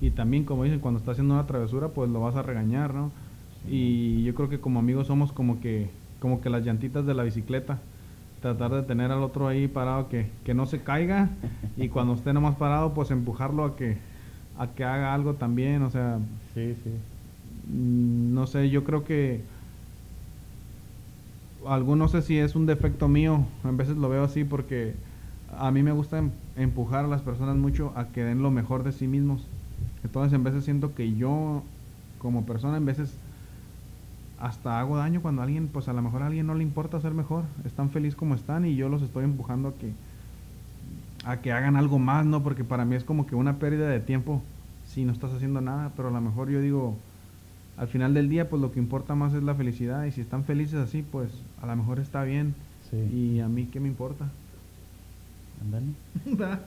Y 0.01 0.11
también, 0.11 0.45
como 0.45 0.65
dicen, 0.65 0.81
cuando 0.81 0.99
está 0.99 1.13
haciendo 1.13 1.35
una 1.35 1.47
travesura, 1.47 1.89
pues 1.89 2.09
lo 2.11 2.21
vas 2.21 2.37
a 2.37 2.43
regañar, 2.43 2.95
¿no? 2.95 3.11
Y 3.69 4.23
yo 4.25 4.35
creo 4.35 4.49
que 4.49 4.59
como 4.61 4.79
amigos 4.79 5.07
somos 5.09 5.33
como 5.33 5.61
que, 5.61 5.91
como 6.21 6.41
que 6.41 6.49
las 6.49 6.65
llantitas 6.65 7.05
de 7.07 7.15
la 7.15 7.23
bicicleta. 7.23 7.79
Tratar 8.41 8.73
de 8.73 8.83
tener 8.83 9.11
al 9.11 9.23
otro 9.23 9.49
ahí 9.49 9.69
parado 9.69 10.09
que, 10.09 10.31
que 10.45 10.55
no 10.55 10.67
se 10.67 10.81
caiga. 10.81 11.29
y 11.77 11.89
cuando 11.89 12.15
esté 12.15 12.33
nomás 12.33 12.57
parado, 12.57 12.95
pues 12.95 13.11
empujarlo 13.11 13.65
a 13.65 13.77
que, 13.77 13.99
a 14.59 14.69
que 14.69 14.85
haga 14.85 15.15
algo 15.15 15.35
también. 15.35 15.83
O 15.83 15.91
sea, 15.91 16.19
Sí, 16.55 16.75
sí. 16.83 16.91
Mm, 17.69 18.35
no 18.35 18.47
sé, 18.47 18.71
yo 18.71 18.85
creo 18.85 19.05
que 19.05 19.43
algún 21.67 21.99
no 21.99 22.09
sé 22.09 22.23
si 22.23 22.39
es 22.39 22.55
un 22.57 22.67
defecto 22.67 23.09
mío, 23.09 23.45
a 23.65 23.71
veces 23.73 23.97
lo 23.97 24.09
veo 24.09 24.25
así 24.25 24.45
porque 24.45 24.95
a 25.59 25.71
mí 25.71 25.83
me 25.83 25.93
gusta 25.93 26.19
em- 26.19 26.31
empujar 26.57 27.05
a 27.05 27.09
las 27.09 27.23
personas 27.23 27.57
mucho 27.57 27.93
a 27.97 28.07
que 28.09 28.25
den 28.25 28.43
lo 28.43 28.51
mejor 28.51 28.83
de 28.83 28.93
sí 28.93 29.07
mismos. 29.07 29.47
Entonces, 30.03 30.33
en 30.33 30.45
veces 30.45 30.65
siento 30.65 30.95
que 30.95 31.15
yo 31.15 31.63
como 32.19 32.47
persona 32.47 32.77
en 32.79 32.87
veces 32.87 33.15
hasta 34.41 34.81
hago 34.81 34.97
daño 34.97 35.23
cuando 35.23 35.43
alguien, 35.43 35.69
pues 35.69 35.89
a 35.89 35.93
lo 35.93 36.03
mejor 36.03 36.23
a 36.23 36.27
alguien 36.27 36.47
no 36.47 36.55
le 36.55 36.63
importa 36.63 37.01
ser 37.01 37.13
mejor, 37.13 37.45
están 37.65 37.91
feliz 37.91 38.15
como 38.17 38.35
están 38.35 38.65
y 38.65 38.75
yo 38.75 38.89
los 38.89 39.03
estoy 39.03 39.25
empujando 39.25 39.69
a 39.69 39.75
que 39.75 39.93
a 41.25 41.43
que 41.43 41.53
hagan 41.53 41.77
algo 41.77 41.99
más, 41.99 42.25
¿no? 42.25 42.43
Porque 42.43 42.65
para 42.65 42.87
mí 42.87 42.97
es 42.97 43.05
como 43.05 43.27
que 43.27 43.35
una 43.35 43.59
pérdida 43.59 43.89
de 43.89 44.01
tiempo 44.01 44.43
si 44.87 45.05
no 45.05 45.13
estás 45.13 45.33
haciendo 45.33 45.61
nada, 45.61 45.93
pero 45.97 46.09
a 46.09 46.11
lo 46.11 46.21
mejor 46.21 46.51
yo 46.51 46.61
digo, 46.61 46.97
al 47.77 47.89
final 47.89 48.15
del 48.15 48.29
día, 48.29 48.49
pues 48.49 48.61
lo 48.61 48.73
que 48.73 48.81
importa 48.81 49.15
más 49.15 49.35
es 49.35 49.43
la 49.43 49.55
felicidad 49.55 50.05
y 50.05 50.13
si 50.13 50.21
están 50.21 50.45
felices 50.45 50.77
así, 50.77 51.03
pues 51.03 51.31
a 51.63 51.67
lo 51.67 51.77
mejor 51.77 52.01
está 52.01 52.25
bien. 52.25 52.55
Sí. 52.91 52.97
Y 52.97 53.41
a 53.41 53.49
mí, 53.49 53.67
¿qué 53.67 53.79
me 53.79 53.89
importa? 53.89 54.29
Ándale. 55.61 55.87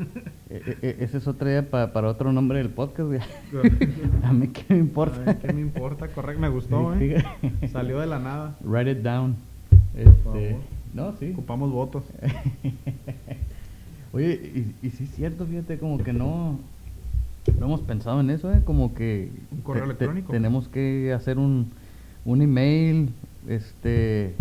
E- 0.50 0.62
e- 0.64 0.78
e- 0.82 0.96
ese 1.04 1.18
es 1.18 1.26
otra 1.26 1.50
idea 1.50 1.68
pa- 1.68 1.92
para 1.92 2.08
otro 2.08 2.32
nombre 2.32 2.58
del 2.58 2.68
podcast, 2.70 3.08
güey. 3.08 3.20
A 4.22 4.32
mí 4.32 4.48
qué 4.48 4.64
me 4.74 4.78
importa. 4.78 5.20
Ay, 5.26 5.36
¿Qué 5.42 5.52
me 5.52 5.60
importa? 5.60 6.06
Correcto, 6.08 6.40
me 6.40 6.48
gustó, 6.48 6.94
Sí, 6.98 7.12
¿eh? 7.14 7.68
Salió 7.72 7.98
de 8.00 8.06
la 8.06 8.18
nada. 8.20 8.56
Write 8.62 8.92
it 8.92 8.98
down. 8.98 9.34
Este, 9.96 10.56
no, 10.94 11.14
sí. 11.18 11.30
Ocupamos 11.32 11.72
votos. 11.72 12.04
Oye, 14.12 14.34
y, 14.82 14.86
y 14.86 14.90
sí 14.90 15.04
es 15.04 15.10
cierto, 15.10 15.44
fíjate, 15.46 15.78
como 15.78 15.98
que 15.98 16.12
no, 16.12 16.58
no 17.58 17.66
hemos 17.66 17.80
pensado 17.82 18.20
en 18.20 18.30
eso, 18.30 18.52
¿eh? 18.52 18.62
Como 18.64 18.94
que... 18.94 19.30
Un 19.50 19.60
correo 19.62 19.82
te- 19.82 19.88
te- 19.88 20.04
electrónico. 20.04 20.32
tenemos 20.32 20.68
que 20.68 21.12
hacer 21.12 21.38
un, 21.38 21.70
un 22.24 22.40
email, 22.42 23.10
este... 23.48 24.34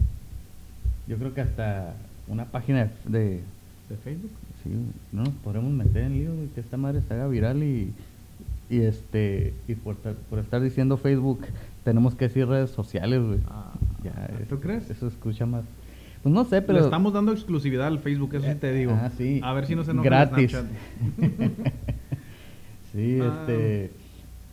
Yo 1.07 1.17
creo 1.17 1.33
que 1.33 1.41
hasta 1.41 1.93
una 2.27 2.45
página 2.45 2.91
de- 3.05 3.41
¿De 3.89 3.97
Facebook? 4.03 4.31
Sí, 4.65 4.71
no 5.13 5.23
nos 5.23 5.33
podremos 5.35 5.71
meter 5.71 6.03
en 6.03 6.13
lío, 6.19 6.33
güey, 6.35 6.47
que 6.49 6.59
esta 6.59 6.75
madre 6.77 6.99
se 7.07 7.13
haga 7.13 7.27
viral 7.27 7.63
y... 7.63 7.93
Y 8.67 8.79
este, 8.81 9.53
y 9.67 9.75
por, 9.75 9.95
estar- 9.95 10.15
por 10.27 10.39
estar 10.39 10.59
diciendo 10.59 10.97
Facebook, 10.97 11.41
tenemos 11.83 12.15
que 12.15 12.25
decir 12.27 12.47
redes 12.47 12.71
sociales, 12.71 13.21
güey. 13.21 13.37
Ah, 13.47 13.71
Ya, 14.03 14.27
¿Tú 14.49 14.59
crees? 14.59 14.89
Eso 14.89 15.07
escucha 15.07 15.45
más. 15.45 15.63
Pues 16.23 16.33
no 16.33 16.43
sé, 16.45 16.63
pero. 16.63 16.79
Le 16.79 16.85
estamos 16.85 17.13
dando 17.13 17.31
exclusividad 17.31 17.85
al 17.85 17.99
Facebook, 17.99 18.33
eso 18.33 18.47
sí 18.51 18.55
te 18.55 18.73
digo. 18.73 18.91
Ah, 18.99 19.11
sí. 19.15 19.39
A 19.43 19.53
ver 19.53 19.67
si 19.67 19.75
no 19.75 19.83
se 19.83 19.91
el 19.91 20.01
Gratis. 20.01 20.57
Sí, 22.91 23.19
Ah. 23.21 23.37
este. 23.41 23.91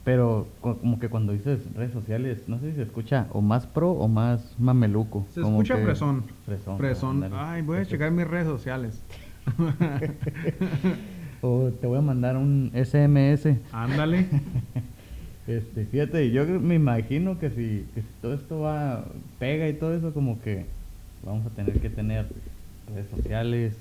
Pero 0.05 0.49
co- 0.61 0.77
como 0.79 0.99
que 0.99 1.09
cuando 1.09 1.33
dices 1.33 1.61
redes 1.77 1.93
sociales, 1.93 2.43
no 2.49 2.59
sé 2.59 2.71
si 2.71 2.77
se 2.77 2.83
escucha 2.83 3.29
o 3.33 3.41
más 3.41 3.67
pro 3.67 3.93
o 3.93 4.09
más 4.09 4.55
mameluco. 4.59 5.25
Se 5.33 5.41
como 5.41 5.63
escucha 5.63 5.77
que- 5.79 5.85
fresón. 5.85 6.25
Fresón. 6.45 6.77
Fresón. 6.79 7.31
Ay, 7.33 7.63
voy 7.63 7.79
a 7.79 7.87
checar 7.87 8.11
mis 8.11 8.27
redes 8.27 8.47
sociales. 8.49 9.01
O 11.45 11.73
te 11.81 11.89
voy 11.89 11.99
a 11.99 12.03
mandar 12.03 12.37
un 12.37 12.71
SMS. 12.73 13.57
Ándale. 13.73 14.27
Este, 15.45 15.85
fíjate, 15.87 16.31
yo 16.31 16.47
me 16.47 16.77
imagino 16.77 17.41
que 17.41 17.51
si, 17.51 17.85
que 17.95 18.03
si 18.03 18.07
todo 18.23 18.33
esto 18.33 18.61
va, 18.61 19.05
pega 19.41 19.69
y 19.69 19.73
todo 19.73 19.93
eso, 19.93 20.15
como 20.15 20.41
que 20.41 20.67
vamos 21.27 21.45
a 21.45 21.51
tener 21.51 21.81
que 21.81 21.91
tener 21.91 22.27
redes 22.95 23.09
sociales 23.11 23.75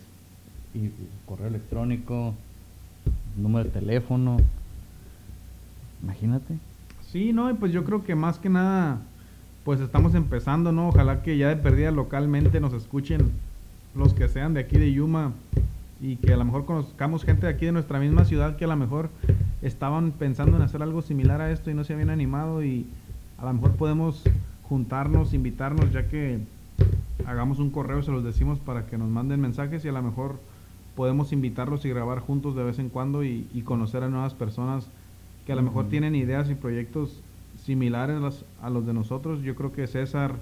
y, 0.73 0.85
y 0.85 0.93
correo 1.27 1.49
electrónico, 1.49 2.33
número 3.37 3.65
de 3.65 3.69
teléfono. 3.79 4.37
Imagínate. 6.01 6.55
Sí, 7.11 7.31
no, 7.31 7.47
y 7.51 7.53
pues 7.53 7.71
yo 7.71 7.83
creo 7.83 8.03
que 8.03 8.15
más 8.15 8.39
que 8.39 8.49
nada, 8.49 8.97
pues 9.63 9.81
estamos 9.81 10.15
empezando, 10.15 10.71
¿no? 10.71 10.89
Ojalá 10.89 11.21
que 11.21 11.37
ya 11.37 11.49
de 11.49 11.57
perdida 11.57 11.91
localmente 11.91 12.59
nos 12.59 12.73
escuchen 12.73 13.31
los 13.95 14.15
que 14.15 14.27
sean 14.27 14.55
de 14.55 14.61
aquí 14.61 14.79
de 14.79 14.91
Yuma 14.91 15.33
y 16.01 16.15
que 16.15 16.33
a 16.33 16.37
lo 16.37 16.45
mejor 16.45 16.65
conozcamos 16.65 17.23
gente 17.23 17.45
de 17.45 17.53
aquí 17.53 17.65
de 17.67 17.71
nuestra 17.71 17.99
misma 17.99 18.25
ciudad 18.25 18.55
que 18.55 18.65
a 18.65 18.67
lo 18.67 18.75
mejor 18.75 19.09
estaban 19.61 20.11
pensando 20.11 20.57
en 20.57 20.63
hacer 20.63 20.81
algo 20.81 21.01
similar 21.01 21.41
a 21.41 21.51
esto 21.51 21.69
y 21.69 21.73
no 21.75 21.83
se 21.83 21.93
habían 21.93 22.09
animado 22.09 22.63
y 22.63 22.87
a 23.37 23.45
lo 23.45 23.53
mejor 23.53 23.71
podemos 23.75 24.23
juntarnos, 24.63 25.33
invitarnos, 25.33 25.91
ya 25.91 26.07
que 26.07 26.39
hagamos 27.25 27.59
un 27.59 27.69
correo, 27.69 28.01
se 28.01 28.11
los 28.11 28.23
decimos 28.23 28.57
para 28.59 28.87
que 28.87 28.97
nos 28.97 29.09
manden 29.09 29.39
mensajes 29.41 29.85
y 29.85 29.89
a 29.89 29.91
lo 29.91 30.01
mejor 30.01 30.39
podemos 30.95 31.31
invitarlos 31.33 31.85
y 31.85 31.89
grabar 31.89 32.19
juntos 32.19 32.55
de 32.55 32.63
vez 32.63 32.79
en 32.79 32.89
cuando 32.89 33.23
y, 33.23 33.47
y 33.53 33.61
conocer 33.61 34.03
a 34.03 34.09
nuevas 34.09 34.33
personas 34.33 34.87
que 35.45 35.51
a 35.53 35.55
lo 35.55 35.61
mejor 35.61 35.87
tienen 35.89 36.15
ideas 36.15 36.49
y 36.49 36.55
proyectos 36.55 37.21
similares 37.63 38.17
a 38.17 38.19
los- 38.19 38.45
a 38.61 38.69
los 38.69 38.85
de 38.87 38.93
nosotros. 38.93 39.41
Yo 39.43 39.55
creo 39.55 39.71
que 39.71 39.85
César 39.87 40.33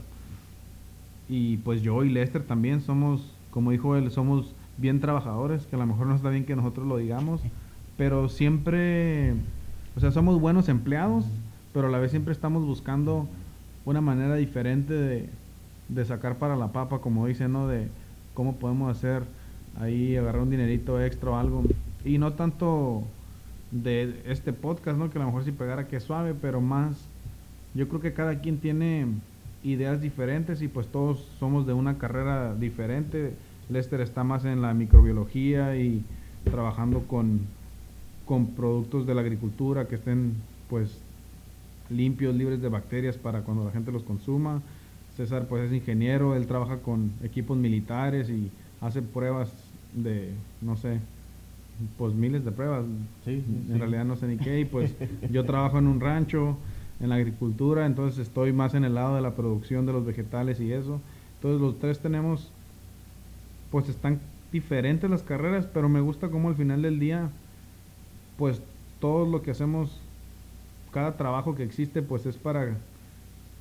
y 1.28 1.58
pues 1.58 1.82
yo 1.82 2.04
y 2.04 2.10
Lester 2.10 2.44
también 2.44 2.82
somos, 2.82 3.22
como 3.52 3.72
dijo 3.72 3.96
él, 3.96 4.10
somos 4.12 4.54
bien 4.80 5.00
trabajadores, 5.00 5.66
que 5.66 5.76
a 5.76 5.80
lo 5.80 5.86
mejor 5.86 6.08
no 6.08 6.16
está 6.16 6.30
bien 6.30 6.46
que 6.46 6.56
nosotros 6.56 6.88
lo 6.88 6.98
digamos, 6.98 7.42
pero 7.98 8.30
siempre, 8.30 9.34
o 9.96 10.00
sea, 10.00 10.12
somos 10.12 10.40
buenos 10.40 10.70
empleados, 10.70 11.26
pero 11.74 11.88
a 11.88 11.92
la 11.92 12.00
vez 12.00 12.12
siempre 12.12 12.34
estamos 12.34 12.66
buscando 12.66 13.28
una 13.86 14.02
manera 14.02 14.36
diferente 14.36 14.94
de, 14.94 15.30
de 15.90 16.06
sacar 16.06 16.38
para 16.38 16.56
la 16.56 16.72
papa, 16.72 17.00
como 17.00 17.28
dicen, 17.28 17.52
¿no? 17.52 17.68
De 17.68 17.88
cómo 18.34 18.56
podemos 18.56 18.96
hacer 18.96 19.24
ahí, 19.80 20.16
agarrar 20.16 20.44
un 20.44 20.50
dinerito 20.50 21.02
extra 21.02 21.32
o 21.32 21.36
algo. 21.36 21.64
Y 22.06 22.18
no 22.18 22.34
tanto 22.34 23.04
de 23.72 24.22
este 24.26 24.54
podcast, 24.54 24.98
¿no? 24.98 25.10
Que 25.10 25.18
a 25.18 25.22
lo 25.22 25.28
mejor 25.28 25.44
si 25.44 25.52
pegara 25.52 25.88
que 25.88 25.98
es 25.98 26.04
suave, 26.04 26.34
pero 26.40 26.62
más, 26.62 27.06
yo 27.74 27.88
creo 27.88 28.02
que 28.02 28.14
cada 28.14 28.40
quien 28.40 28.60
tiene 28.60 29.08
ideas 29.64 30.02
diferentes 30.02 30.62
y 30.62 30.68
pues 30.68 30.88
todos 30.88 31.28
somos 31.40 31.68
de 31.68 31.74
una 31.74 31.98
carrera 31.98 32.56
diferente. 32.56 33.34
Lester 33.70 34.02
está 34.02 34.24
más 34.24 34.46
en 34.46 34.62
la 34.62 34.74
microbiología 34.74 35.76
y 35.78 36.04
trabajando 36.44 37.02
con, 37.02 37.42
con 38.26 38.48
productos 38.48 39.06
de 39.06 39.16
la 39.16 39.22
agricultura 39.22 39.88
que 39.88 39.96
estén 39.96 40.34
pues 40.70 41.00
limpios, 41.90 42.36
libres 42.36 42.62
de 42.62 42.70
bacterias 42.70 43.18
para 43.18 43.42
cuando 43.42 43.66
la 43.66 43.72
gente 43.72 43.92
los 43.92 44.04
consuma. 44.04 44.62
César 45.16 45.48
pues 45.48 45.66
es 45.66 45.74
ingeniero, 45.74 46.36
él 46.36 46.48
trabaja 46.48 46.78
con 46.78 47.12
equipos 47.24 47.58
militares 47.58 48.30
y 48.30 48.50
hace 48.82 49.02
pruebas 49.02 49.52
de, 49.94 50.30
no 50.62 50.78
sé, 50.78 51.00
pues 51.98 52.14
miles 52.14 52.46
de 52.46 52.52
pruebas. 52.52 52.86
Sí, 53.26 53.44
sí, 53.46 53.56
en 53.68 53.74
sí. 53.74 53.80
realidad 53.80 54.06
no 54.06 54.16
sé 54.16 54.28
ni 54.28 54.38
qué. 54.38 54.62
Y 54.62 54.66
pues 54.66 54.96
yo 55.32 55.46
trabajo 55.46 55.78
en 55.80 55.88
un 55.88 56.00
rancho, 56.00 56.58
en 57.00 57.10
la 57.10 57.16
agricultura, 57.16 57.86
entonces 57.86 58.20
estoy 58.20 58.52
más 58.52 58.74
en 58.74 58.84
el 58.84 58.96
lado 58.96 59.16
de 59.16 59.22
la 59.22 59.36
producción 59.36 59.86
de 59.86 59.94
los 59.94 60.06
vegetales 60.06 60.60
y 60.60 60.72
eso. 60.72 61.02
Entonces 61.36 61.62
los 61.62 61.80
tres 61.80 62.00
tenemos, 62.00 62.52
pues 63.72 63.90
están 63.90 64.20
diferentes 64.52 65.10
las 65.10 65.24
carreras, 65.24 65.68
pero 65.72 65.90
me 65.90 66.02
gusta 66.02 66.30
como 66.30 66.50
al 66.50 66.56
final 66.56 66.82
del 66.82 67.00
día, 67.00 67.30
pues 68.38 68.62
todo 69.00 69.26
lo 69.26 69.42
que 69.42 69.52
hacemos, 69.52 70.00
cada 70.92 71.18
trabajo 71.18 71.56
que 71.56 71.64
existe, 71.64 72.02
pues 72.02 72.26
es 72.26 72.38
para, 72.38 72.76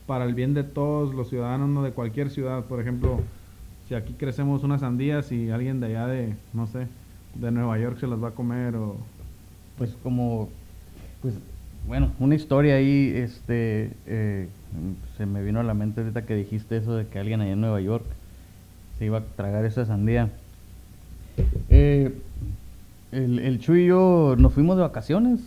para 0.06 0.24
el 0.24 0.34
bien 0.34 0.54
de 0.54 0.64
todos 0.64 1.14
los 1.14 1.28
ciudadanos, 1.28 1.68
no 1.68 1.82
de 1.82 1.92
cualquier 1.92 2.30
ciudad. 2.30 2.64
Por 2.64 2.80
ejemplo, 2.80 3.20
si 3.88 3.94
aquí 3.94 4.14
crecemos 4.14 4.64
unas 4.64 4.80
sandías 4.80 5.30
y 5.32 5.50
alguien 5.50 5.80
de 5.80 5.86
allá 5.88 6.06
de, 6.06 6.34
no 6.54 6.66
sé, 6.66 6.86
de 7.34 7.50
Nueva 7.50 7.78
York 7.78 7.98
se 7.98 8.06
las 8.06 8.22
va 8.22 8.28
a 8.28 8.32
comer 8.32 8.76
o... 8.76 8.96
Pues 9.76 9.94
como, 10.02 10.48
pues, 11.22 11.34
bueno, 11.86 12.10
una 12.18 12.34
historia 12.34 12.74
ahí, 12.74 13.12
este, 13.14 13.92
eh, 14.06 14.48
se 15.16 15.24
me 15.24 15.40
vino 15.44 15.60
a 15.60 15.62
la 15.62 15.72
mente 15.72 16.00
ahorita 16.00 16.26
que 16.26 16.34
dijiste 16.34 16.76
eso 16.76 16.96
de 16.96 17.06
que 17.06 17.20
alguien 17.20 17.40
allá 17.40 17.52
en 17.52 17.60
Nueva 17.60 17.80
York 17.80 18.04
se 18.98 19.04
iba 19.06 19.18
a 19.18 19.22
tragar 19.37 19.64
esa 19.64 19.84
sandía. 19.87 20.30
Eh, 21.68 22.12
el, 23.12 23.38
el 23.38 23.58
Chuy 23.61 23.84
y 23.84 23.87
yo 23.87 24.34
nos 24.38 24.52
fuimos 24.52 24.76
de 24.76 24.82
vacaciones, 24.82 25.40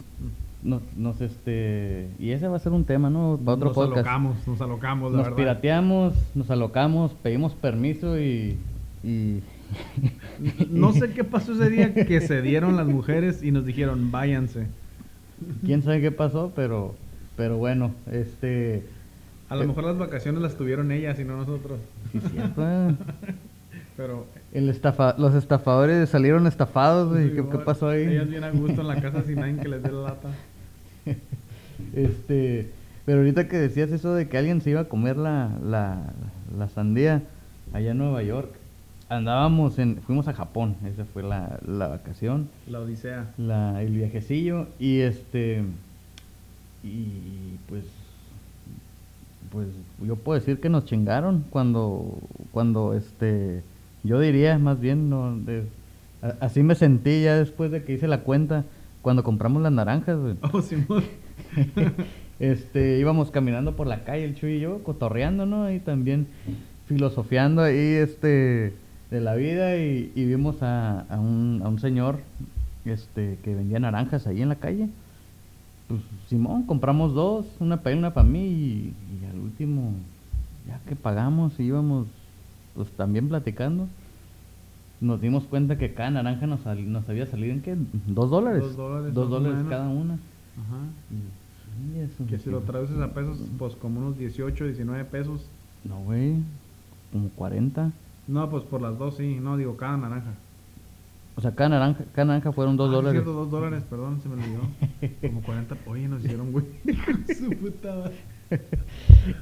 nos, 0.63 0.81
nos, 0.95 1.19
este, 1.21 2.07
y 2.19 2.31
ese 2.31 2.47
va 2.47 2.55
a 2.55 2.59
ser 2.59 2.71
un 2.71 2.85
tema, 2.85 3.09
¿no? 3.09 3.39
Para 3.43 3.55
otro 3.55 3.67
nos 3.69 3.75
podcast. 3.75 3.97
alocamos, 3.97 4.47
nos 4.47 4.61
alocamos, 4.61 5.11
la 5.11 5.17
Nos 5.17 5.25
verdad. 5.27 5.37
pirateamos, 5.37 6.13
nos 6.35 6.49
alocamos, 6.51 7.11
pedimos 7.21 7.53
permiso 7.53 8.19
y... 8.19 8.57
y 9.03 9.41
No 10.69 10.91
sé 10.93 11.11
qué 11.11 11.23
pasó 11.23 11.53
ese 11.53 11.69
día 11.69 11.93
que 11.93 12.21
se 12.21 12.41
dieron 12.43 12.75
las 12.77 12.87
mujeres 12.87 13.41
y 13.43 13.51
nos 13.51 13.65
dijeron, 13.65 14.11
váyanse. 14.11 14.67
quién 15.65 15.81
sabe 15.81 16.01
qué 16.01 16.11
pasó, 16.11 16.51
pero, 16.55 16.95
pero 17.35 17.57
bueno, 17.57 17.91
este... 18.11 18.83
A 19.51 19.55
lo 19.57 19.67
mejor 19.67 19.83
las 19.83 19.97
vacaciones 19.97 20.41
las 20.41 20.55
tuvieron 20.55 20.93
ellas 20.93 21.19
y 21.19 21.25
no 21.25 21.35
nosotros. 21.35 21.77
sí, 22.13 22.21
cierto, 22.31 22.63
eh. 22.65 22.95
Pero... 23.97 24.25
El 24.53 24.69
estafa, 24.69 25.13
los 25.17 25.35
estafadores 25.35 26.07
salieron 26.07 26.47
estafados, 26.47 27.09
güey. 27.09 27.33
¿Qué, 27.35 27.43
pasó 27.43 27.89
ahí? 27.89 28.03
Ellas 28.03 28.29
bien 28.29 28.45
a 28.45 28.51
gusto 28.51 28.79
en 28.79 28.87
la 28.87 29.01
casa 29.01 29.23
sin 29.23 29.35
nadie 29.35 29.57
que 29.57 29.67
les 29.67 29.83
dé 29.83 29.91
la 29.91 30.01
lata. 30.03 30.29
Este, 31.93 32.71
pero 33.05 33.19
ahorita 33.19 33.49
que 33.49 33.57
decías 33.57 33.91
eso 33.91 34.13
de 34.13 34.29
que 34.29 34.37
alguien 34.37 34.61
se 34.61 34.69
iba 34.69 34.81
a 34.81 34.85
comer 34.85 35.17
la, 35.17 35.51
la, 35.61 35.97
la 36.57 36.69
sandía 36.69 37.21
allá 37.73 37.91
en 37.91 37.97
Nueva 37.97 38.23
York, 38.23 38.53
andábamos 39.09 39.79
en, 39.79 39.97
fuimos 39.97 40.29
a 40.29 40.33
Japón, 40.33 40.77
esa 40.85 41.03
fue 41.03 41.23
la, 41.23 41.59
la 41.67 41.89
vacación, 41.89 42.47
La 42.67 42.79
odisea. 42.79 43.27
la, 43.37 43.81
el 43.81 43.91
viajecillo 43.91 44.67
y 44.79 44.99
este, 45.01 45.63
y 46.83 47.57
pues, 47.67 47.83
pues 49.51 49.67
yo 50.05 50.15
puedo 50.15 50.39
decir 50.39 50.59
que 50.59 50.69
nos 50.69 50.85
chingaron 50.85 51.43
cuando, 51.49 52.17
cuando 52.51 52.93
este, 52.93 53.63
yo 54.03 54.19
diría 54.19 54.57
más 54.57 54.79
bien, 54.79 55.09
no, 55.09 55.37
de- 55.37 55.65
a- 56.21 56.35
así 56.45 56.63
me 56.63 56.75
sentí 56.75 57.23
ya 57.23 57.35
después 57.37 57.71
de 57.71 57.83
que 57.83 57.93
hice 57.93 58.07
la 58.07 58.21
cuenta 58.21 58.63
cuando 59.01 59.23
compramos 59.23 59.61
las 59.61 59.71
naranjas, 59.71 60.17
güey. 60.19 60.35
Oh, 60.53 60.61
este, 62.39 62.99
íbamos 62.99 63.31
caminando 63.31 63.75
por 63.75 63.87
la 63.87 64.03
calle, 64.03 64.25
el 64.25 64.35
Chuy 64.35 64.53
y 64.53 64.59
yo, 64.59 64.83
cotorreando, 64.83 65.45
¿no? 65.45 65.71
Y 65.71 65.79
también 65.79 66.27
filosofiando 66.87 67.61
ahí, 67.61 67.77
este, 67.77 68.73
de 69.09 69.21
la 69.21 69.35
vida 69.35 69.77
y, 69.77 70.11
y 70.15 70.25
vimos 70.25 70.61
a, 70.63 71.01
a 71.01 71.19
un, 71.19 71.61
a 71.63 71.67
un 71.69 71.79
señor, 71.79 72.19
este, 72.85 73.37
que 73.43 73.55
vendía 73.55 73.79
naranjas 73.79 74.27
ahí 74.27 74.41
en 74.41 74.49
la 74.49 74.55
calle. 74.55 74.87
Pues, 75.91 76.29
Simón, 76.29 76.63
compramos 76.63 77.13
dos, 77.13 77.45
una 77.59 77.77
para 77.83 77.91
él, 77.93 77.99
una 77.99 78.13
para 78.13 78.27
mí 78.27 78.39
y, 78.45 78.93
y 79.21 79.25
al 79.29 79.39
último, 79.39 79.91
ya 80.67 80.79
que 80.87 80.95
pagamos 80.95 81.59
y 81.59 81.63
íbamos, 81.63 82.07
pues 82.75 82.89
también 82.91 83.27
platicando, 83.27 83.87
nos 85.01 85.19
dimos 85.19 85.43
cuenta 85.45 85.77
que 85.77 85.93
cada 85.93 86.11
naranja 86.11 86.47
nos, 86.47 86.61
sal- 86.61 86.91
nos 86.91 87.07
había 87.09 87.25
salido 87.25 87.53
en 87.53 87.61
qué, 87.61 87.75
dos 88.07 88.29
dólares. 88.29 88.61
Dos 88.63 88.77
dólares, 88.77 89.13
Dos 89.13 89.29
dólares 89.29 89.57
menos. 89.57 89.69
cada 89.69 89.89
una. 89.89 90.13
Ajá. 90.13 90.77
Y- 91.11 91.97
y 91.97 91.99
eso, 91.99 92.25
Que 92.27 92.37
si 92.37 92.49
lo 92.49 92.59
traduces 92.59 92.97
a 92.99 93.13
pesos, 93.13 93.39
pues 93.57 93.75
como 93.75 93.99
unos 93.99 94.17
18, 94.17 94.65
19 94.65 95.05
pesos. 95.05 95.41
No, 95.83 95.99
güey. 96.03 96.35
Como 97.11 97.29
40. 97.29 97.91
No, 98.27 98.49
pues 98.49 98.63
por 98.63 98.81
las 98.81 98.97
dos 98.99 99.15
sí. 99.17 99.39
No, 99.41 99.57
digo, 99.57 99.75
cada 99.77 99.97
naranja. 99.97 100.33
O 101.35 101.41
sea, 101.41 101.51
cada 101.55 101.69
naranja, 101.69 102.03
cada 102.13 102.25
naranja 102.25 102.51
fueron 102.51 102.75
2 102.77 102.87
Ah, 102.87 102.89
sí, 102.89 102.95
dólares. 102.95 103.21
cierto, 103.23 103.33
dos 103.33 103.51
dólares, 103.51 103.83
perdón, 103.89 104.19
se 104.21 104.27
me 104.29 104.35
olvidó. 104.35 104.61
Como 105.21 105.41
40. 105.41 105.75
Oye, 105.87 106.07
nos 106.07 106.23
hicieron, 106.23 106.51
güey. 106.51 106.65
Su 107.37 107.49
puta. 107.51 108.11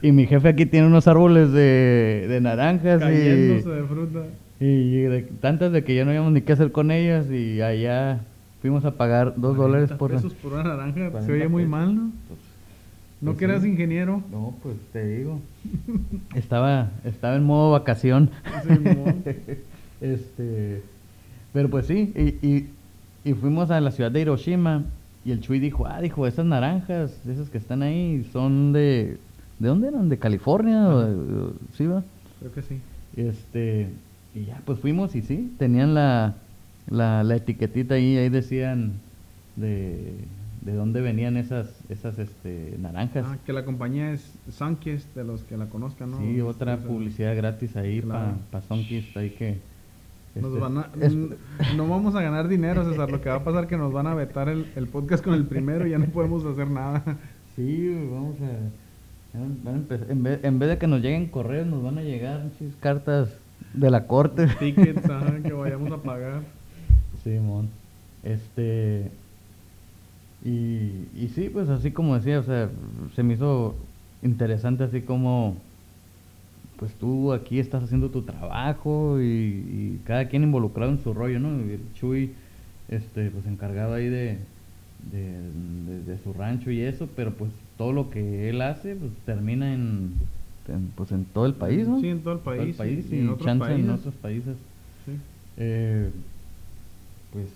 Y 0.04 0.12
mi 0.12 0.28
jefe 0.28 0.50
aquí 0.50 0.68
tiene 0.68 0.86
unos 0.86 1.08
árboles 1.08 1.52
de, 1.52 2.28
de 2.30 2.42
naranjas 2.42 3.00
Cayéndose 3.02 3.70
y, 3.70 3.74
de 3.74 3.84
fruta. 3.86 4.20
y 4.60 5.02
de- 5.02 5.22
tantas 5.42 5.72
de 5.72 5.84
que 5.84 5.96
ya 5.96 6.04
no 6.06 6.12
habíamos 6.12 6.32
ni 6.32 6.42
qué 6.42 6.54
hacer 6.54 6.72
con 6.72 6.92
ellas 6.92 7.26
y 7.32 7.60
allá 7.62 8.20
fuimos 8.62 8.86
a 8.86 8.92
pagar 8.92 9.34
dos 9.38 9.58
dólares 9.58 9.92
por... 9.94 10.12
pesos 10.12 10.34
por 10.36 10.54
una 10.54 10.64
naranja, 10.64 11.06
se 11.06 11.12
40 11.12 11.34
oye 11.34 11.48
muy 11.48 11.64
pesos. 11.64 11.72
mal, 11.72 11.96
¿no? 11.96 12.12
Pues, 12.28 12.40
No 13.22 13.32
pues 13.32 13.38
que 13.40 13.46
eras 13.46 13.64
sí. 13.64 13.70
ingeniero. 13.70 14.22
No, 14.32 14.54
pues 14.62 14.76
te 14.94 15.08
digo. 15.08 15.40
estaba, 16.36 16.92
estaba 17.04 17.36
en 17.36 17.44
modo 17.46 17.72
vacación. 17.72 18.30
Simón. 18.68 19.24
este, 20.02 20.84
pero 21.54 21.70
pues 21.70 21.86
sí, 21.88 22.14
y, 22.16 22.48
y, 22.48 22.74
y 23.24 23.34
fuimos 23.34 23.72
a 23.72 23.80
la 23.82 23.92
ciudad 23.92 24.12
de 24.12 24.22
Hiroshima 24.22 24.86
y 25.26 25.32
el 25.32 25.42
Chuy 25.42 25.60
dijo, 25.60 25.86
ah, 25.88 26.00
dijo, 26.02 26.26
esas 26.28 26.46
naranjas, 26.46 27.26
esas 27.28 27.50
que 27.50 27.58
están 27.58 27.82
ahí, 27.84 28.24
son 28.32 28.72
de, 28.74 29.20
¿de 29.60 29.68
dónde 29.68 29.88
eran? 29.90 30.10
¿De 30.10 30.18
California? 30.18 30.88
o 30.90 31.00
de- 31.04 31.34
o- 31.42 31.54
¿Sí 31.74 31.86
va? 31.86 32.04
Creo 32.40 32.52
que 32.52 32.62
sí. 32.62 32.80
Este, 33.16 33.90
y 34.34 34.46
ya, 34.46 34.62
pues 34.66 34.80
fuimos 34.80 35.16
y 35.16 35.22
sí, 35.22 35.56
tenían 35.58 35.94
la, 35.94 36.36
la, 36.90 37.24
la 37.24 37.36
etiquetita 37.36 37.96
ahí, 37.96 38.18
ahí 38.18 38.30
decían 38.30 38.94
de, 39.56 40.28
de 40.62 40.74
dónde 40.74 41.02
venían 41.02 41.36
esas, 41.36 41.84
esas 41.90 42.18
este, 42.20 42.76
naranjas. 42.80 43.26
Ah, 43.28 43.38
que 43.46 43.52
la 43.52 43.66
compañía 43.66 44.14
es 44.14 44.40
Sunkist, 44.50 45.14
de 45.16 45.24
los 45.26 45.44
que 45.44 45.58
la 45.58 45.68
conozcan, 45.68 46.12
¿no? 46.12 46.18
Sí, 46.20 46.40
otra 46.40 46.78
publicidad 46.78 47.36
gratis 47.36 47.76
ahí 47.76 48.02
Claro. 48.02 48.38
para 48.52 48.62
pa 48.62 48.68
Sunkist, 48.68 49.16
ahí 49.18 49.32
que... 49.32 49.79
Nos 50.36 50.46
este, 50.54 50.60
van 50.60 50.78
a- 50.78 50.90
es- 51.02 51.16
no 51.76 51.88
vamos 51.88 52.16
a 52.16 52.22
ganar 52.22 52.48
dinero, 52.48 52.88
César. 52.90 53.12
Lo 53.12 53.22
que 53.22 53.30
va 53.30 53.36
a 53.36 53.44
pasar 53.44 53.64
es 53.64 53.70
que 53.70 53.78
nos 53.78 53.92
van 53.92 54.08
a 54.08 54.14
vetar 54.16 54.48
el, 54.50 54.68
el 54.76 54.88
podcast 54.88 55.24
con 55.24 55.34
el 55.34 55.46
primero 55.46 55.86
y 55.88 55.92
ya 55.92 55.98
no 55.98 56.06
podemos 56.06 56.46
hacer 56.46 56.70
nada. 56.70 57.04
Sí, 57.56 58.08
vamos 58.12 58.36
a... 58.42 59.38
van 59.38 59.52
a- 59.52 59.64
van 59.64 59.74
a 59.74 59.78
empezar- 59.78 60.12
en, 60.12 60.24
vez, 60.24 60.40
en 60.44 60.60
vez 60.60 60.70
de 60.70 60.78
que 60.78 60.88
nos 60.88 61.02
lleguen 61.02 61.28
correos, 61.28 61.68
nos 61.68 61.84
van 61.84 61.98
a 61.98 62.02
llegar 62.04 62.44
cartas 62.80 63.30
de 63.74 63.90
la 63.92 64.06
corte. 64.08 64.48
Tickets, 64.60 65.10
ajá, 65.10 65.40
que 65.44 65.52
vayamos 65.54 65.92
a 65.92 65.98
pagar. 65.98 66.42
Simón. 67.24 67.70
Este. 68.24 69.10
Y, 70.44 71.08
y 71.16 71.32
sí, 71.36 71.50
pues 71.52 71.68
así 71.70 71.92
como 71.92 72.16
decía, 72.16 72.40
o 72.40 72.44
sea, 72.44 72.70
se 73.16 73.24
me 73.24 73.34
hizo 73.34 73.76
interesante 74.24 74.84
así 74.86 75.02
como. 75.02 75.58
Pues 76.80 76.96
tú 76.96 77.34
aquí 77.34 77.60
estás 77.60 77.84
haciendo 77.84 78.10
tu 78.10 78.24
trabajo 78.24 79.20
y, 79.22 79.26
y 79.26 80.02
cada 80.06 80.30
quien 80.30 80.44
involucrado 80.44 80.92
en 80.92 81.00
su 81.00 81.14
rollo, 81.14 81.40
¿no? 81.40 81.50
Y 81.68 81.74
el 81.74 81.94
Chuy, 81.94 82.36
este, 82.88 83.30
pues 83.32 83.46
encargado 83.48 83.94
ahí 83.96 84.08
de, 84.08 84.40
de, 85.00 85.42
de- 85.52 86.04
de 86.04 86.18
su 86.20 86.34
rancho 86.34 86.72
y 86.72 86.82
eso, 86.82 87.08
pero 87.16 87.36
pues 87.36 87.52
todo 87.78 87.92
lo 87.94 88.10
que 88.10 88.50
él 88.50 88.62
hace, 88.62 88.96
pues 88.96 89.12
termina 89.26 89.74
en, 89.74 90.14
en, 90.68 90.88
pues 90.96 91.12
en 91.12 91.26
todo 91.26 91.46
el 91.46 91.54
país, 91.56 91.88
¿no? 91.88 92.00
Sí, 92.00 92.08
en 92.08 92.24
todo 92.24 92.34
el 92.36 92.40
país. 92.40 92.78
país 92.78 93.06
y, 93.12 93.16
y, 93.16 93.20
en 93.20 93.30
otros 93.30 93.46
chance 93.46 93.66
países. 93.66 93.86
en 93.86 93.92
otros 93.92 94.16
países. 94.16 94.58
Sí. 95.06 95.12
Eh, 95.58 96.12
pues 97.32 97.50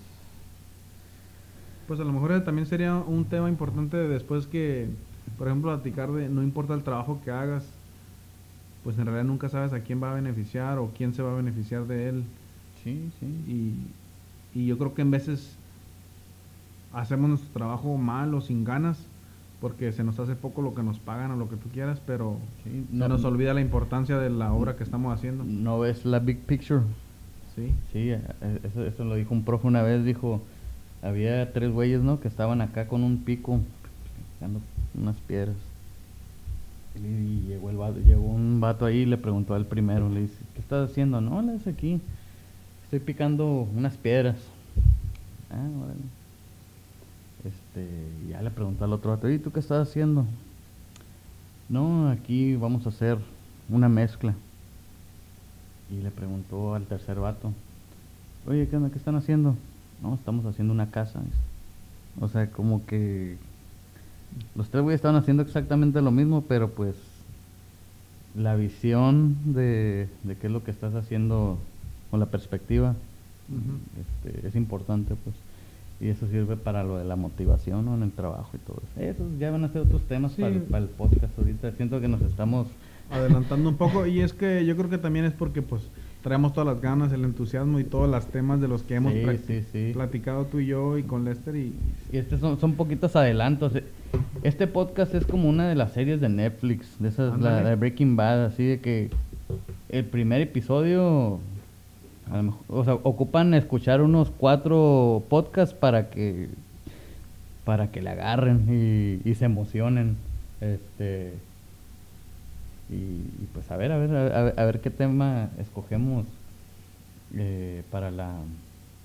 Pues 1.86 2.00
a 2.00 2.04
lo 2.04 2.14
mejor 2.14 2.44
también 2.44 2.66
sería 2.66 2.96
un 2.96 3.26
tema 3.26 3.50
importante 3.50 3.98
después 3.98 4.48
que, 4.48 4.90
por 5.38 5.48
ejemplo, 5.48 5.72
platicar 5.74 6.12
de 6.12 6.30
no 6.30 6.42
importa 6.44 6.74
el 6.74 6.84
trabajo 6.84 7.22
que 7.24 7.32
hagas, 7.32 7.78
pues 8.84 8.98
en 8.98 9.06
realidad 9.06 9.26
nunca 9.26 9.50
sabes 9.50 9.74
a 9.74 9.82
quién 9.82 10.02
va 10.04 10.12
a 10.12 10.15
beneficiar 10.15 10.78
o 10.78 10.91
quién 10.96 11.13
se 11.13 11.22
va 11.24 11.32
a 11.32 11.36
beneficiar 11.36 11.88
de 11.88 12.10
él. 12.10 12.24
sí, 12.84 13.10
sí. 13.19 13.26
Y, 13.48 13.96
y 14.60 14.67
yo 14.67 14.78
creo 14.78 14.93
que 14.93 15.02
en 15.02 15.12
veces 15.12 15.58
hacemos 16.91 17.30
nuestro 17.30 17.52
trabajo 17.52 17.98
mal 17.98 18.34
o 18.34 18.41
sin 18.41 18.63
ganas 18.63 18.98
porque 19.62 19.91
se 19.93 20.04
nos 20.04 20.19
hace 20.19 20.36
poco 20.36 20.62
lo 20.62 20.76
que 20.76 20.84
nos 20.84 21.00
pagan 21.00 21.32
o 21.32 21.38
lo 21.38 21.50
que 21.50 21.56
tú 21.56 21.69
quieras, 21.69 22.02
pero 22.06 22.38
Sí, 22.63 22.86
se 22.91 23.08
nos 23.08 23.24
olvida 23.24 23.54
la 23.54 23.62
importancia 23.62 24.17
de 24.17 24.30
la 24.30 24.52
obra 24.54 24.76
que 24.76 24.84
estamos 24.84 25.13
haciendo. 25.13 25.46
No 25.46 25.80
ves 25.80 26.06
la 26.06 26.19
big 26.19 26.46
picture. 26.46 26.82
Sí, 27.56 27.74
Sí, 27.93 28.10
eh, 28.10 28.19
eh, 28.41 28.60
eso, 28.63 28.86
eso 28.86 29.06
lo 29.06 29.15
dijo 29.15 29.34
un 29.34 29.46
profe 29.46 29.67
una 29.67 29.82
vez, 29.84 30.04
dijo, 30.04 30.41
había 31.02 31.54
tres 31.54 31.72
güeyes, 31.72 32.02
¿no? 32.02 32.19
Que 32.19 32.28
estaban 32.28 32.60
acá 32.62 32.88
con 32.88 33.04
un 33.04 33.24
pico, 33.24 33.60
picando 34.34 34.60
unas 34.93 35.15
piedras. 35.22 35.56
Y, 36.96 37.48
llegó, 37.48 37.70
el 37.70 37.78
vato- 37.78 38.00
llegó 38.00 38.22
un 38.28 38.60
vato 38.60 38.86
ahí 38.86 39.00
y 39.00 39.06
le 39.06 39.18
preguntó 39.18 39.56
al 39.56 39.66
primero, 39.66 40.10
le 40.10 40.22
dice, 40.22 40.38
¿qué 40.54 40.62
estás 40.62 40.90
haciendo? 40.90 41.22
No, 41.22 41.42
le 41.42 41.54
dice 41.54 41.72
aquí, 41.72 42.00
estoy 42.84 43.00
picando 43.00 43.68
unas 43.76 43.98
piedras. 43.98 44.38
Ah, 45.50 45.68
órale. 45.84 46.00
Este, 47.46 48.30
ya 48.30 48.42
le 48.42 48.52
preguntó 48.52 48.86
al 48.86 48.94
otro 48.94 49.12
vato, 49.12 49.30
¿y 49.30 49.40
tú 49.40 49.52
qué 49.52 49.60
estás 49.60 49.88
haciendo? 49.88 50.26
No, 51.68 52.10
aquí 52.10 52.56
vamos 52.56 52.86
a 52.86 52.90
hacer 52.90 53.18
una 53.70 53.90
mezcla. 53.90 54.34
Y 55.92 56.02
le 56.02 56.12
preguntó 56.12 56.76
al 56.76 56.86
tercer 56.86 57.20
vato, 57.20 57.52
oye, 58.48 58.68
¿qué 58.68 58.78
onda? 58.78 58.90
¿Qué 58.90 58.98
están 58.98 59.16
haciendo? 59.16 59.56
No, 60.02 60.16
estamos 60.16 60.46
haciendo 60.46 60.74
una 60.74 60.90
casa. 60.92 61.20
O 62.20 62.28
sea, 62.28 62.50
como 62.52 62.86
que 62.86 63.38
los 64.56 64.69
tres 64.69 64.84
güeyes 64.84 64.98
estaban 65.00 65.17
haciendo 65.17 65.43
exactamente 65.43 66.02
lo 66.02 66.12
mismo, 66.12 66.43
pero 66.48 66.69
pues 66.69 66.96
la 68.36 68.56
visión 68.56 69.36
de, 69.54 70.08
de 70.24 70.36
qué 70.38 70.48
es 70.48 70.54
lo 70.54 70.63
que 70.63 70.72
estás 70.72 70.96
haciendo 70.96 71.58
con 72.12 72.19
la 72.19 72.26
perspectiva 72.28 72.96
este, 74.26 74.48
es 74.48 74.56
importante, 74.56 75.15
pues. 75.24 75.36
Y 76.02 76.10
eso 76.10 76.28
sirve 76.28 76.58
para 76.58 76.84
lo 76.84 76.98
de 76.98 77.06
la 77.06 77.15
motivación 77.15 77.86
¿no? 77.86 77.96
en 77.96 78.04
el 78.04 78.12
trabajo 78.12 78.50
y 78.54 78.58
todo 78.58 78.82
eso. 78.84 79.02
Esos 79.02 79.39
ya 79.39 79.52
van 79.52 79.63
a 79.63 79.69
ser 79.69 79.82
otros 79.82 80.02
temas 80.04 80.34
Sí. 80.34 80.41
para, 80.41 80.60
para 80.62 80.84
el 80.84 80.89
podcast 80.89 81.38
ahorita. 81.38 81.72
Siento 81.74 82.02
que 82.02 82.08
nos 82.08 82.22
estamos... 82.22 82.67
adelantando 83.12 83.69
un 83.69 83.76
poco 83.76 84.06
y 84.08 84.22
es 84.22 84.34
que 84.34 84.65
yo 84.65 84.76
creo 84.76 84.89
que 84.89 84.98
también 84.98 85.26
es 85.26 85.34
porque 85.34 85.62
pues 85.62 85.84
traemos 86.24 86.54
todas 86.54 86.74
las 86.74 86.82
ganas, 86.82 87.12
el 87.14 87.24
entusiasmo 87.26 87.80
y 87.80 87.84
todos 87.84 88.10
los 88.10 88.26
temas 88.28 88.60
de 88.62 88.68
los 88.68 88.82
que 88.84 88.96
hemos 88.96 89.14
Sí, 89.14 89.20
practi- 89.20 89.46
sí, 89.62 89.64
sí. 89.72 89.92
platicado 89.94 90.46
tú 90.46 90.60
y 90.60 90.68
yo 90.68 90.98
y 90.98 91.04
con 91.04 91.26
Lester 91.26 91.56
y 91.56 91.74
Y 92.12 92.18
estos 92.18 92.40
son, 92.40 92.60
son 92.60 92.74
poquitos 92.74 93.16
adelantos. 93.16 93.74
Este 94.44 94.66
podcast 94.68 95.14
es 95.16 95.26
como 95.26 95.50
una 95.50 95.68
de 95.68 95.76
las 95.76 95.92
series 95.94 96.22
de 96.22 96.30
Netflix, 96.30 96.88
de 97.00 97.10
esas, 97.10 97.40
la, 97.40 97.62
de 97.64 97.76
Breaking 97.76 98.16
Bad, 98.16 98.46
así 98.46 98.64
de 98.66 98.80
que 98.80 99.10
el 99.90 100.06
primer 100.06 100.42
episodio, 100.42 101.40
a 102.32 102.38
lo 102.38 102.44
mejor- 102.44 102.62
o 102.70 102.84
sea, 102.86 102.94
ocupan 102.96 103.54
escuchar 103.54 104.02
unos 104.02 104.32
cuatro 104.32 105.24
podcasts 105.30 105.76
para 105.76 106.10
que 106.10 106.48
para 107.66 107.92
que 107.92 108.02
le 108.02 108.10
agarren 108.10 108.66
y, 108.70 109.30
y 109.30 109.36
se 109.36 109.46
emocionen. 109.46 110.18
Este 110.60 111.34
y, 112.89 112.96
y 112.96 113.48
pues 113.54 113.69
a 113.72 113.78
ver, 113.78 113.91
a 113.91 113.98
ver, 113.98 114.15
a, 114.15 114.39
a 114.39 114.43
ver- 114.43 114.60
a 114.60 114.65
ver 114.65 114.82
qué 114.82 114.89
tema 114.89 115.50
escogemos 115.60 116.26
eh, 117.36 117.84
para 117.91 118.12
la 118.12 118.34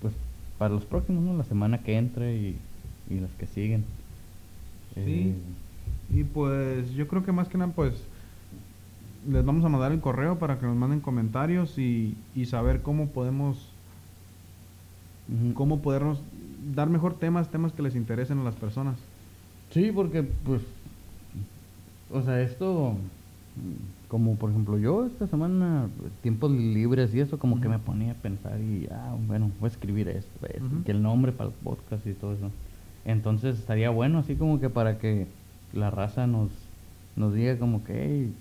pues 0.00 0.14
para 0.58 0.74
los 0.74 0.84
próximos, 0.84 1.22
¿no? 1.24 1.36
La 1.36 1.44
semana 1.44 1.78
que 1.82 1.96
entre 1.96 2.36
y, 2.36 2.58
y 3.10 3.20
las 3.20 3.30
que 3.38 3.46
siguen. 3.46 3.84
Sí. 4.94 5.00
Eh, 5.32 5.34
y 6.14 6.24
pues 6.24 6.90
yo 6.94 7.06
creo 7.06 7.24
que 7.24 7.32
más 7.32 7.48
que 7.48 7.58
nada 7.58 7.72
pues 7.74 7.92
les 9.30 9.44
vamos 9.44 9.64
a 9.64 9.68
mandar 9.68 9.92
el 9.92 10.00
correo 10.00 10.38
para 10.38 10.58
que 10.58 10.66
nos 10.66 10.76
manden 10.76 11.00
comentarios 11.00 11.78
y, 11.78 12.16
y 12.34 12.46
saber 12.46 12.80
cómo 12.82 13.06
podemos 13.08 13.56
cómo 15.54 15.80
podernos 15.80 16.22
dar 16.74 16.88
mejor 16.88 17.18
temas, 17.18 17.50
temas 17.50 17.72
que 17.72 17.82
les 17.82 17.94
interesen 17.94 18.38
a 18.38 18.44
las 18.44 18.54
personas. 18.54 18.96
Sí, 19.70 19.92
porque 19.94 20.22
pues, 20.22 20.62
o 22.10 22.22
sea, 22.22 22.40
esto, 22.40 22.96
como 24.08 24.36
por 24.36 24.50
ejemplo 24.50 24.78
yo 24.78 25.06
esta 25.06 25.26
semana, 25.26 25.88
tiempos 26.22 26.50
libres 26.50 27.14
y 27.14 27.20
eso, 27.20 27.38
como 27.38 27.60
que 27.60 27.68
me 27.68 27.78
ponía 27.78 28.12
a 28.12 28.14
pensar 28.14 28.58
y, 28.60 28.86
ah, 28.90 29.14
bueno, 29.26 29.50
voy 29.60 29.68
a 29.68 29.72
escribir 29.72 30.08
esto, 30.08 30.46
esto, 30.46 30.64
que 30.84 30.92
el 30.92 31.02
nombre 31.02 31.32
para 31.32 31.50
el 31.50 31.54
podcast 31.56 32.06
y 32.06 32.12
todo 32.14 32.32
eso. 32.32 32.50
Entonces 33.04 33.58
estaría 33.58 33.90
bueno 33.90 34.18
así 34.18 34.34
como 34.34 34.60
que 34.60 34.70
para 34.70 34.98
que 34.98 35.26
la 35.72 35.90
raza 35.90 36.26
nos, 36.26 36.50
nos 37.16 37.34
diga 37.34 37.58
como 37.58 37.84
que, 37.84 37.92
"Hey, 37.92 38.32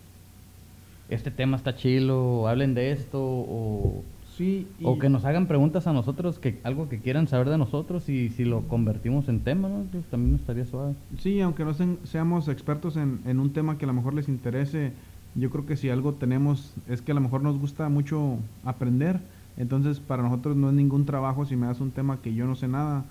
este 1.09 1.31
tema 1.31 1.55
está 1.57 1.75
chilo, 1.75 2.47
hablen 2.47 2.73
de 2.73 2.91
esto, 2.91 3.19
o... 3.21 4.03
Sí, 4.37 4.67
y- 4.79 4.85
O 4.85 4.99
que 4.99 5.09
nos 5.09 5.25
hagan 5.25 5.47
preguntas 5.47 5.87
a 5.87 5.93
nosotros, 5.93 6.37
que 6.37 6.59
algo 6.63 6.89
que 6.89 6.99
quieran 6.99 7.27
saber 7.27 7.49
de 7.49 7.57
nosotros 7.57 8.07
y 8.07 8.29
si 8.29 8.45
lo 8.45 8.61
convertimos 8.67 9.27
en 9.29 9.39
tema, 9.39 9.67
¿no? 9.67 9.83
Pues 9.91 10.05
también 10.05 10.35
estaría 10.35 10.63
suave. 10.65 10.93
Sí, 11.17 11.41
aunque 11.41 11.65
no 11.65 11.73
seamos 12.03 12.47
expertos 12.47 12.97
en, 12.97 13.21
en 13.25 13.39
un 13.39 13.51
tema 13.51 13.79
que 13.79 13.85
a 13.85 13.87
lo 13.87 13.93
mejor 13.93 14.13
les 14.13 14.29
interese, 14.29 14.91
yo 15.37 15.49
creo 15.49 15.65
que 15.65 15.75
si 15.77 15.89
algo 15.89 16.13
tenemos 16.13 16.73
es 16.87 17.01
que 17.01 17.11
a 17.11 17.15
lo 17.15 17.21
mejor 17.21 17.41
nos 17.43 17.57
gusta 17.59 17.87
mucho 17.89 18.37
aprender, 18.65 19.19
entonces 19.57 19.99
para 19.99 20.23
nosotros 20.23 20.55
no 20.55 20.69
es 20.69 20.75
ningún 20.75 21.05
trabajo 21.05 21.45
si 21.45 21.55
me 21.55 21.67
das 21.67 21.79
un 21.79 21.91
tema 21.91 22.17
que 22.21 22.33
yo 22.33 22.45
no 22.45 22.55
sé 22.55 22.67
nada, 22.67 23.03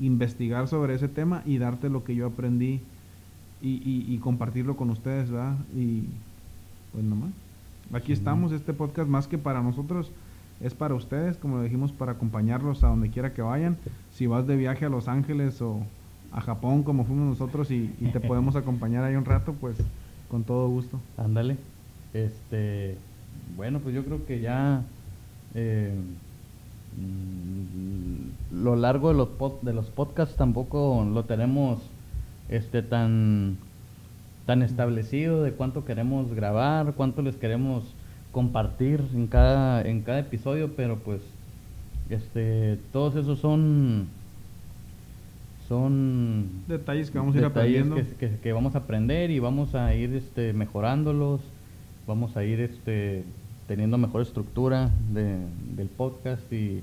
investigar 0.00 0.68
sobre 0.68 0.94
ese 0.94 1.08
tema 1.08 1.42
y 1.44 1.58
darte 1.58 1.88
lo 1.88 2.04
que 2.04 2.14
yo 2.14 2.26
aprendí 2.26 2.80
y, 3.60 3.68
y- 3.84 4.04
y 4.14 4.18
compartirlo 4.18 4.76
con 4.76 4.90
ustedes, 4.90 5.30
¿verdad? 5.30 5.56
Y 5.76 6.04
pues 6.92 7.04
nomás. 7.04 7.30
Aquí 7.92 8.06
Sí. 8.08 8.12
estamos, 8.12 8.52
este 8.52 8.72
podcast 8.72 9.08
más 9.08 9.26
que 9.26 9.38
para 9.38 9.62
nosotros 9.62 10.10
es 10.60 10.74
para 10.74 10.94
ustedes, 10.94 11.36
como 11.36 11.56
lo 11.56 11.62
dijimos, 11.62 11.92
para 11.92 12.12
acompañarlos 12.12 12.84
a 12.84 12.88
donde 12.88 13.10
quiera 13.10 13.32
que 13.32 13.42
vayan. 13.42 13.76
Si 14.12 14.26
vas 14.26 14.46
de 14.46 14.56
viaje 14.56 14.84
a 14.84 14.88
Los 14.88 15.08
Ángeles 15.08 15.60
o 15.62 15.80
a 16.32 16.40
Japón 16.40 16.82
como 16.82 17.04
fuimos 17.04 17.26
nosotros 17.26 17.70
y, 17.70 17.90
y 18.00 18.06
te 18.12 18.20
podemos 18.20 18.54
acompañar 18.56 19.02
ahí 19.04 19.16
un 19.16 19.24
rato, 19.24 19.54
pues 19.54 19.76
con 20.28 20.44
todo 20.44 20.68
gusto. 20.68 21.00
Ándale. 21.16 21.56
Este, 22.12 23.04
bueno, 23.56 23.80
pues 23.82 23.94
yo 23.94 24.04
creo 24.04 24.26
que 24.26 24.40
ya 24.40 24.82
eh, 25.54 25.94
mm, 26.92 28.30
lo 28.50 28.76
largo 28.76 29.08
de 29.08 29.14
los 29.14 29.28
pod- 29.38 29.60
de 29.62 29.72
los 29.74 29.90
podcasts 29.90 30.36
tampoco 30.36 31.04
lo 31.04 31.26
tenemos 31.26 31.94
este 32.48 32.82
tan 32.82 33.58
tan 34.46 34.62
establecido 34.62 35.42
de 35.42 35.54
cuánto 35.56 35.84
queremos 35.84 36.32
grabar, 36.34 36.94
cuánto 36.94 37.22
les 37.22 37.36
queremos 37.36 37.98
compartir 38.30 39.00
en 39.14 39.28
cada 39.28 39.82
en 39.82 40.02
cada 40.04 40.20
episodio, 40.20 40.76
pero 40.76 41.02
pues 41.04 41.22
este 42.08 42.76
todos 42.92 43.16
esos 43.16 43.40
son 43.40 44.17
son 45.68 46.48
Detalles 46.66 47.10
que 47.10 47.18
vamos 47.18 47.34
a 47.36 47.38
ir 47.38 47.44
aprendiendo. 47.44 47.94
que, 47.96 48.04
que- 48.18 48.38
que 48.38 48.52
vamos 48.52 48.74
a 48.74 48.78
aprender 48.78 49.30
y 49.30 49.38
vamos 49.38 49.74
a 49.74 49.94
ir 49.94 50.14
este, 50.14 50.52
mejorándolos, 50.52 51.40
vamos 52.06 52.36
a 52.36 52.44
ir 52.44 52.60
este, 52.60 53.24
teniendo 53.66 53.98
mejor 53.98 54.22
estructura 54.22 54.90
de- 55.12 55.38
del 55.76 55.88
podcast 55.88 56.50
y, 56.52 56.82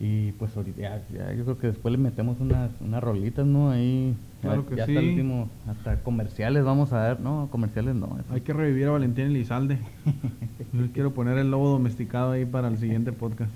y 0.00 0.32
pues 0.32 0.56
ahorita 0.56 0.80
ya, 0.80 1.02
ya 1.12 1.32
yo 1.34 1.44
creo 1.44 1.58
que 1.58 1.66
después 1.68 1.92
le 1.92 1.98
metemos 1.98 2.40
unas, 2.40 2.70
unas 2.80 3.02
rolitas, 3.02 3.46
¿no? 3.46 3.70
Ahí 3.70 4.14
ya- 4.42 4.48
Claro 4.48 4.66
que 4.66 4.76
ya 4.76 4.82
hasta 4.84 4.92
el 4.92 5.00
sí. 5.00 5.08
último, 5.10 5.48
hasta 5.68 6.00
comerciales 6.02 6.64
vamos 6.64 6.92
a 6.92 7.08
ver, 7.08 7.20
no, 7.20 7.48
comerciales 7.50 7.94
no. 7.94 8.18
Hay 8.30 8.40
que 8.42 8.52
revivir 8.52 8.86
a 8.86 8.90
Valentín 8.92 9.26
Elizalde. 9.26 9.78
Yo 10.72 10.86
quiero 10.94 11.12
poner 11.12 11.36
el 11.38 11.50
lobo 11.50 11.70
domesticado 11.70 12.32
ahí 12.32 12.44
para 12.46 12.68
el 12.68 12.78
siguiente 12.78 13.12
podcast. 13.12 13.50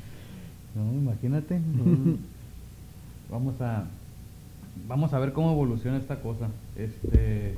No, 0.74 0.92
imagínate. 0.92 1.58
no. 1.58 2.16
vamos 3.30 3.60
a 3.60 3.84
vamos 4.88 5.12
a 5.12 5.18
ver 5.18 5.32
cómo 5.32 5.52
evoluciona 5.52 5.96
esta 5.98 6.20
cosa. 6.20 6.48
Este, 6.76 7.56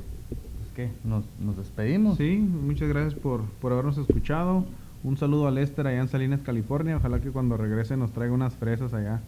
pues, 0.58 0.70
¿qué? 0.74 0.90
Nos, 1.04 1.24
nos 1.40 1.56
despedimos. 1.56 2.18
Sí, 2.18 2.36
muchas 2.36 2.88
gracias 2.88 3.14
por, 3.14 3.42
por 3.60 3.72
habernos 3.72 3.98
escuchado. 3.98 4.64
Un 5.04 5.16
saludo 5.16 5.48
a 5.48 5.50
Lester 5.50 5.86
allá 5.86 6.00
en 6.00 6.08
Salinas, 6.08 6.40
California. 6.42 6.96
Ojalá 6.96 7.20
que 7.20 7.30
cuando 7.30 7.56
regrese 7.56 7.96
nos 7.96 8.12
traiga 8.12 8.32
unas 8.32 8.54
fresas 8.54 8.94
allá 8.94 9.20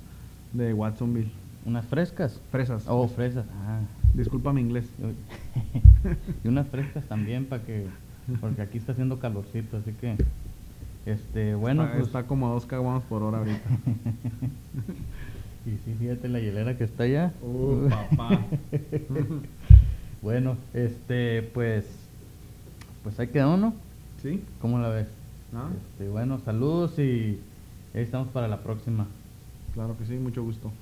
de 0.52 0.72
Watsonville. 0.72 1.30
Unas 1.64 1.84
frescas. 1.86 2.40
Fresas. 2.50 2.84
Oh, 2.88 3.08
fresas. 3.08 3.46
Ah. 3.66 3.80
Disculpa 4.14 4.52
mi 4.52 4.60
inglés. 4.60 4.86
y 6.44 6.48
unas 6.48 6.68
frescas 6.68 7.04
también 7.04 7.46
para 7.46 7.62
que 7.62 7.86
porque 8.40 8.62
aquí 8.62 8.78
está 8.78 8.92
haciendo 8.92 9.18
calorcito, 9.18 9.76
así 9.76 9.92
que 9.92 10.16
este, 11.06 11.54
bueno, 11.54 11.82
está, 11.82 11.94
pues 11.94 12.06
está 12.06 12.22
como 12.26 12.48
a 12.48 12.52
dos 12.52 12.66
caguamas 12.66 13.02
por 13.04 13.22
hora 13.22 13.38
ahorita. 13.38 13.68
y 15.66 15.70
sí, 15.84 15.94
fíjate 15.98 16.28
la 16.28 16.40
hielera 16.40 16.76
que 16.76 16.84
está 16.84 17.04
allá. 17.04 17.32
Uh, 17.42 17.88
papá. 18.16 18.40
bueno, 20.22 20.56
este, 20.74 21.42
pues 21.42 21.86
pues 23.02 23.20
ahí 23.20 23.28
quedó, 23.28 23.56
¿no? 23.58 23.74
¿Sí? 24.22 24.42
¿Cómo 24.60 24.78
la 24.78 24.88
ves? 24.88 25.08
Este, 25.78 26.08
bueno, 26.08 26.40
saludos 26.44 26.98
y 26.98 27.38
ahí 27.94 28.02
estamos 28.02 28.28
para 28.28 28.48
la 28.48 28.60
próxima. 28.60 29.06
Claro 29.74 29.96
que 29.96 30.06
sí, 30.06 30.14
mucho 30.14 30.42
gusto. 30.42 30.72